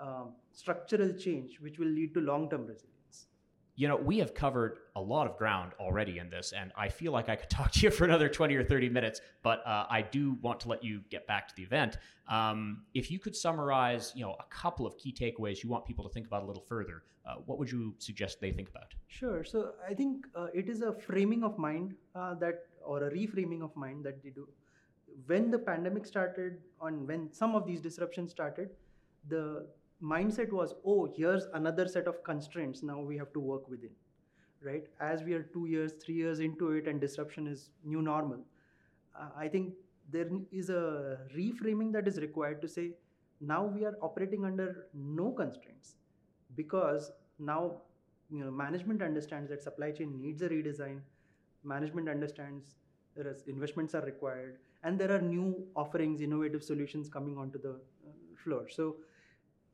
um, 0.00 0.32
structural 0.50 1.12
change 1.12 1.60
which 1.60 1.78
will 1.78 1.88
lead 1.88 2.14
to 2.14 2.20
long-term 2.20 2.66
resilience. 2.66 3.01
You 3.74 3.88
know, 3.88 3.96
we 3.96 4.18
have 4.18 4.34
covered 4.34 4.78
a 4.96 5.00
lot 5.00 5.26
of 5.26 5.38
ground 5.38 5.72
already 5.80 6.18
in 6.18 6.28
this, 6.28 6.52
and 6.52 6.72
I 6.76 6.88
feel 6.88 7.12
like 7.12 7.28
I 7.28 7.36
could 7.36 7.50
talk 7.58 7.72
to 7.72 7.80
you 7.80 7.90
for 7.90 8.04
another 8.04 8.28
20 8.28 8.54
or 8.54 8.64
30 8.64 8.88
minutes, 8.90 9.20
but 9.42 9.66
uh, 9.66 9.86
I 9.88 10.02
do 10.02 10.36
want 10.42 10.60
to 10.60 10.68
let 10.68 10.84
you 10.84 11.00
get 11.10 11.26
back 11.26 11.48
to 11.48 11.54
the 11.56 11.62
event. 11.62 11.96
Um, 12.28 12.82
if 12.94 13.10
you 13.10 13.18
could 13.18 13.34
summarize, 13.34 14.12
you 14.14 14.22
know, 14.22 14.36
a 14.38 14.44
couple 14.54 14.86
of 14.86 14.96
key 14.98 15.12
takeaways 15.12 15.62
you 15.62 15.70
want 15.70 15.86
people 15.86 16.04
to 16.04 16.10
think 16.10 16.26
about 16.26 16.42
a 16.42 16.46
little 16.46 16.62
further, 16.62 17.02
uh, 17.26 17.36
what 17.46 17.58
would 17.58 17.70
you 17.70 17.94
suggest 17.98 18.40
they 18.40 18.50
think 18.50 18.68
about? 18.68 18.94
Sure. 19.08 19.44
So 19.44 19.72
I 19.88 19.94
think 19.94 20.26
uh, 20.34 20.46
it 20.52 20.68
is 20.68 20.82
a 20.82 20.92
framing 20.92 21.44
of 21.44 21.56
mind 21.58 21.94
uh, 22.14 22.34
that, 22.34 22.66
or 22.84 23.04
a 23.04 23.10
reframing 23.10 23.62
of 23.62 23.74
mind 23.76 24.04
that 24.04 24.22
they 24.22 24.30
do. 24.30 24.48
When 25.26 25.50
the 25.50 25.58
pandemic 25.58 26.06
started, 26.06 26.58
on 26.80 27.06
when 27.06 27.32
some 27.32 27.54
of 27.54 27.66
these 27.66 27.80
disruptions 27.80 28.30
started, 28.30 28.70
the 29.28 29.66
mindset 30.02 30.50
was, 30.52 30.74
oh, 30.84 31.12
here's 31.16 31.46
another 31.54 31.86
set 31.86 32.06
of 32.06 32.22
constraints 32.24 32.82
now 32.82 33.00
we 33.00 33.16
have 33.16 33.32
to 33.32 33.40
work 33.40 33.68
within, 33.68 33.90
right? 34.62 34.84
As 35.00 35.22
we 35.22 35.34
are 35.34 35.42
two 35.42 35.66
years, 35.66 35.92
three 36.04 36.14
years 36.14 36.40
into 36.40 36.72
it, 36.72 36.88
and 36.88 37.00
disruption 37.00 37.46
is 37.46 37.70
new 37.84 38.02
normal, 38.02 38.40
uh, 39.18 39.28
I 39.36 39.48
think 39.48 39.74
there 40.10 40.28
is 40.50 40.70
a 40.70 41.18
reframing 41.36 41.92
that 41.92 42.08
is 42.08 42.18
required 42.18 42.60
to 42.62 42.68
say, 42.68 42.92
now 43.40 43.64
we 43.64 43.84
are 43.84 43.96
operating 44.02 44.44
under 44.44 44.86
no 44.94 45.30
constraints 45.32 45.96
because 46.56 47.10
now 47.38 47.80
you 48.30 48.44
know 48.44 48.50
management 48.50 49.02
understands 49.02 49.50
that 49.50 49.62
supply 49.62 49.90
chain 49.90 50.20
needs 50.20 50.42
a 50.42 50.48
redesign 50.48 51.00
management 51.64 52.08
understands 52.08 52.76
there 53.16 53.26
is 53.26 53.42
investments 53.46 53.94
are 53.94 54.02
required 54.02 54.58
and 54.84 54.98
there 54.98 55.12
are 55.12 55.20
new 55.20 55.66
offerings 55.76 56.20
innovative 56.20 56.62
solutions 56.62 57.08
coming 57.08 57.36
onto 57.36 57.60
the 57.60 57.70
uh, 57.70 58.12
floor 58.42 58.68
so 58.68 58.96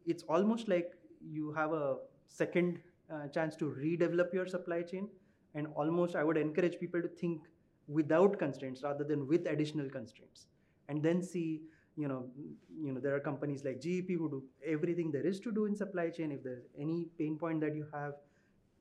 it's 0.09 0.25
almost 0.37 0.69
like 0.69 0.93
you 1.38 1.53
have 1.53 1.73
a 1.73 1.97
second 2.29 2.81
uh, 3.12 3.27
chance 3.29 3.57
to 3.57 3.67
redevelop 3.85 4.33
your 4.33 4.47
supply 4.47 4.83
chain 4.83 5.09
and 5.55 5.67
almost 5.75 6.17
i 6.17 6.25
would 6.25 6.37
encourage 6.37 6.79
people 6.81 7.00
to 7.00 7.09
think 7.23 7.49
without 7.88 8.38
constraints 8.38 8.83
rather 8.83 9.03
than 9.03 9.27
with 9.27 9.47
additional 9.47 9.88
constraints. 9.88 10.47
And 10.88 11.03
then 11.03 11.23
see 11.23 11.62
you 11.97 12.07
know 12.07 12.27
you 12.81 12.93
know 12.93 13.00
there 13.00 13.15
are 13.15 13.21
companies 13.21 13.65
like 13.65 13.81
gep 13.81 14.09
who 14.17 14.29
do 14.31 14.43
everything 14.65 15.11
there 15.11 15.27
is 15.27 15.41
to 15.41 15.50
do 15.50 15.65
in 15.65 15.75
supply 15.75 16.11
chain. 16.11 16.31
If 16.31 16.45
there's 16.45 16.67
any 16.79 17.07
pain 17.19 17.37
point 17.37 17.61
that 17.62 17.75
you 17.75 17.87
have 17.93 18.12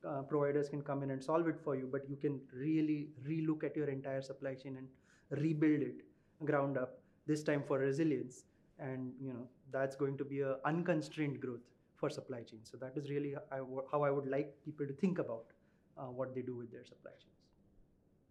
uh, 0.08 0.22
providers 0.22 0.68
can 0.68 0.82
come 0.82 1.02
in 1.02 1.10
and 1.10 1.24
solve 1.24 1.48
it 1.48 1.58
for 1.60 1.74
you 1.74 1.88
but 1.90 2.08
you 2.08 2.14
can 2.14 2.40
really 2.52 3.08
relook 3.26 3.64
at 3.64 3.74
your 3.74 3.88
entire 3.88 4.22
supply 4.22 4.54
chain 4.54 4.76
and 4.76 5.42
rebuild 5.42 5.82
it 5.82 6.02
ground 6.44 6.78
up 6.78 7.00
this 7.26 7.42
time 7.42 7.64
for 7.66 7.80
resilience 7.80 8.44
and 8.78 9.12
you 9.20 9.32
know 9.32 9.46
that's 9.70 9.96
going 9.96 10.16
to 10.18 10.24
be 10.24 10.40
a 10.40 10.56
unconstrained 10.64 11.40
growth 11.40 11.60
for 11.96 12.08
supply 12.08 12.42
chain. 12.42 12.60
So 12.62 12.76
that 12.78 12.96
is 12.96 13.10
really 13.10 13.34
how 13.90 14.02
i 14.02 14.10
would 14.10 14.28
like 14.28 14.54
people 14.64 14.86
to 14.86 14.92
think 14.92 15.18
about 15.18 15.46
uh, 15.96 16.02
what 16.02 16.34
they 16.34 16.42
do 16.42 16.56
with 16.56 16.70
their 16.70 16.84
supply 16.84 17.10
chains. 17.10 17.34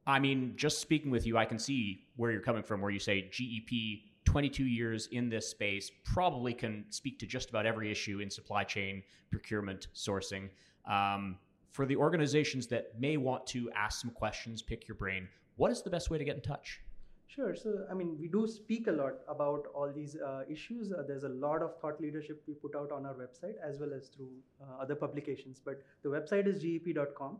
I 0.06 0.20
mean 0.20 0.54
just 0.56 0.80
speaking 0.80 1.12
with 1.12 1.28
you 1.28 1.38
i 1.38 1.44
can 1.46 1.60
see 1.60 2.06
where 2.16 2.32
you're 2.32 2.48
coming 2.50 2.64
from 2.64 2.80
where 2.82 2.92
you 2.92 3.00
say 3.00 3.30
gep 3.30 4.04
22 4.24 4.66
years 4.66 5.08
in 5.12 5.30
this 5.30 5.50
space 5.50 5.92
probably 6.04 6.54
can 6.54 6.86
speak 6.90 7.20
to 7.20 7.26
just 7.26 7.50
about 7.50 7.66
every 7.66 7.92
issue 7.92 8.20
in 8.20 8.30
supply 8.30 8.64
chain 8.64 9.02
procurement 9.32 9.88
sourcing. 9.94 10.50
Um, 10.86 11.38
for 11.72 11.86
the 11.86 11.96
organizations 11.96 12.68
that 12.68 13.00
may 13.00 13.18
want 13.18 13.46
to 13.48 13.70
ask 13.76 14.02
some 14.02 14.12
questions 14.12 14.62
pick 14.62 14.88
your 14.88 14.96
brain 14.96 15.28
what 15.58 15.72
is 15.72 15.82
the 15.82 15.90
best 15.90 16.10
way 16.10 16.18
to 16.18 16.24
get 16.24 16.36
in 16.36 16.42
touch 16.42 16.82
Sure. 17.28 17.56
So, 17.56 17.86
I 17.92 17.94
mean, 17.94 18.18
we 18.20 18.28
do 18.30 18.48
speak 18.48 18.88
a 18.88 18.92
lot 18.92 19.16
about 19.28 19.66
all 19.76 19.92
these 19.94 20.16
uh, 20.16 20.44
issues. 20.50 20.94
Uh, 20.94 21.04
there's 21.06 21.24
a 21.24 21.30
lot 21.30 21.62
of 21.62 21.78
thought 21.80 22.00
leadership 22.00 22.42
we 22.48 22.54
put 22.54 22.74
out 22.74 22.92
on 22.92 23.06
our 23.06 23.14
website 23.14 23.56
as 23.62 23.80
well 23.80 23.94
as 23.94 24.08
through 24.08 24.32
uh, 24.62 24.82
other 24.82 24.96
publications. 24.96 25.62
But 25.64 25.82
the 26.04 26.10
website 26.10 26.48
is 26.48 26.64
gep.com. 26.64 27.38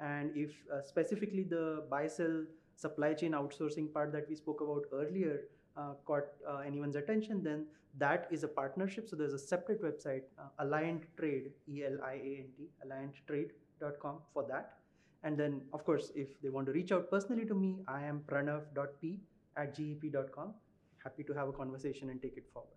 And 0.00 0.36
if 0.36 0.50
uh, 0.72 0.82
specifically 0.82 1.44
the 1.44 1.84
buy 1.88 2.08
sell 2.08 2.44
supply 2.74 3.14
chain 3.14 3.32
outsourcing 3.32 3.92
part 3.92 4.12
that 4.12 4.28
we 4.28 4.34
spoke 4.34 4.60
about 4.60 4.84
earlier 4.92 5.42
uh, 5.76 5.94
caught 6.04 6.26
uh, 6.48 6.58
anyone's 6.58 6.96
attention, 6.96 7.42
then 7.42 7.66
that 7.96 8.26
is 8.32 8.42
a 8.42 8.48
partnership. 8.48 9.08
So, 9.08 9.14
there's 9.14 9.34
a 9.34 9.38
separate 9.38 9.82
website, 9.82 10.22
Eliant 10.60 11.02
Trade, 11.16 11.52
E 11.68 11.84
L 11.84 11.98
I 12.04 12.14
A 12.14 12.44
N 12.44 12.48
T, 12.56 12.68
elianttrade.com 12.84 14.18
for 14.34 14.44
that. 14.48 14.77
And 15.24 15.36
then, 15.36 15.62
of 15.72 15.84
course, 15.84 16.12
if 16.14 16.40
they 16.42 16.48
want 16.48 16.66
to 16.66 16.72
reach 16.72 16.92
out 16.92 17.10
personally 17.10 17.44
to 17.46 17.54
me, 17.54 17.80
I 17.88 18.04
am 18.04 18.22
pranav.p 18.26 19.20
at 19.56 19.76
gep.com. 19.76 20.54
Happy 21.02 21.24
to 21.24 21.34
have 21.34 21.48
a 21.48 21.52
conversation 21.52 22.10
and 22.10 22.22
take 22.22 22.36
it 22.36 22.46
forward. 22.52 22.70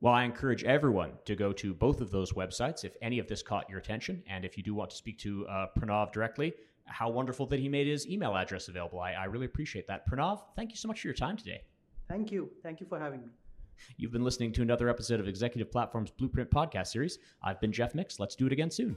Well, 0.00 0.14
I 0.14 0.24
encourage 0.24 0.64
everyone 0.64 1.12
to 1.26 1.36
go 1.36 1.52
to 1.52 1.72
both 1.72 2.00
of 2.00 2.10
those 2.10 2.32
websites 2.32 2.84
if 2.84 2.96
any 3.02 3.18
of 3.20 3.28
this 3.28 3.42
caught 3.42 3.70
your 3.70 3.78
attention. 3.78 4.22
And 4.28 4.44
if 4.44 4.56
you 4.56 4.62
do 4.62 4.74
want 4.74 4.90
to 4.90 4.96
speak 4.96 5.18
to 5.18 5.46
uh, 5.46 5.66
Pranav 5.78 6.12
directly, 6.12 6.54
how 6.86 7.08
wonderful 7.08 7.46
that 7.46 7.60
he 7.60 7.68
made 7.68 7.86
his 7.86 8.08
email 8.08 8.36
address 8.36 8.68
available. 8.68 8.98
I, 9.00 9.12
I 9.12 9.24
really 9.24 9.46
appreciate 9.46 9.86
that. 9.86 10.08
Pranav, 10.10 10.40
thank 10.56 10.70
you 10.70 10.76
so 10.76 10.88
much 10.88 11.00
for 11.00 11.06
your 11.06 11.14
time 11.14 11.36
today. 11.36 11.62
Thank 12.08 12.32
you. 12.32 12.50
Thank 12.62 12.80
you 12.80 12.86
for 12.86 12.98
having 12.98 13.20
me. 13.20 13.28
You've 13.96 14.12
been 14.12 14.24
listening 14.24 14.52
to 14.54 14.62
another 14.62 14.88
episode 14.88 15.20
of 15.20 15.28
Executive 15.28 15.70
Platform's 15.70 16.10
Blueprint 16.10 16.50
podcast 16.50 16.88
series. 16.88 17.18
I've 17.42 17.60
been 17.60 17.72
Jeff 17.72 17.94
Mix. 17.94 18.18
Let's 18.18 18.34
do 18.34 18.46
it 18.46 18.52
again 18.52 18.70
soon. 18.70 18.96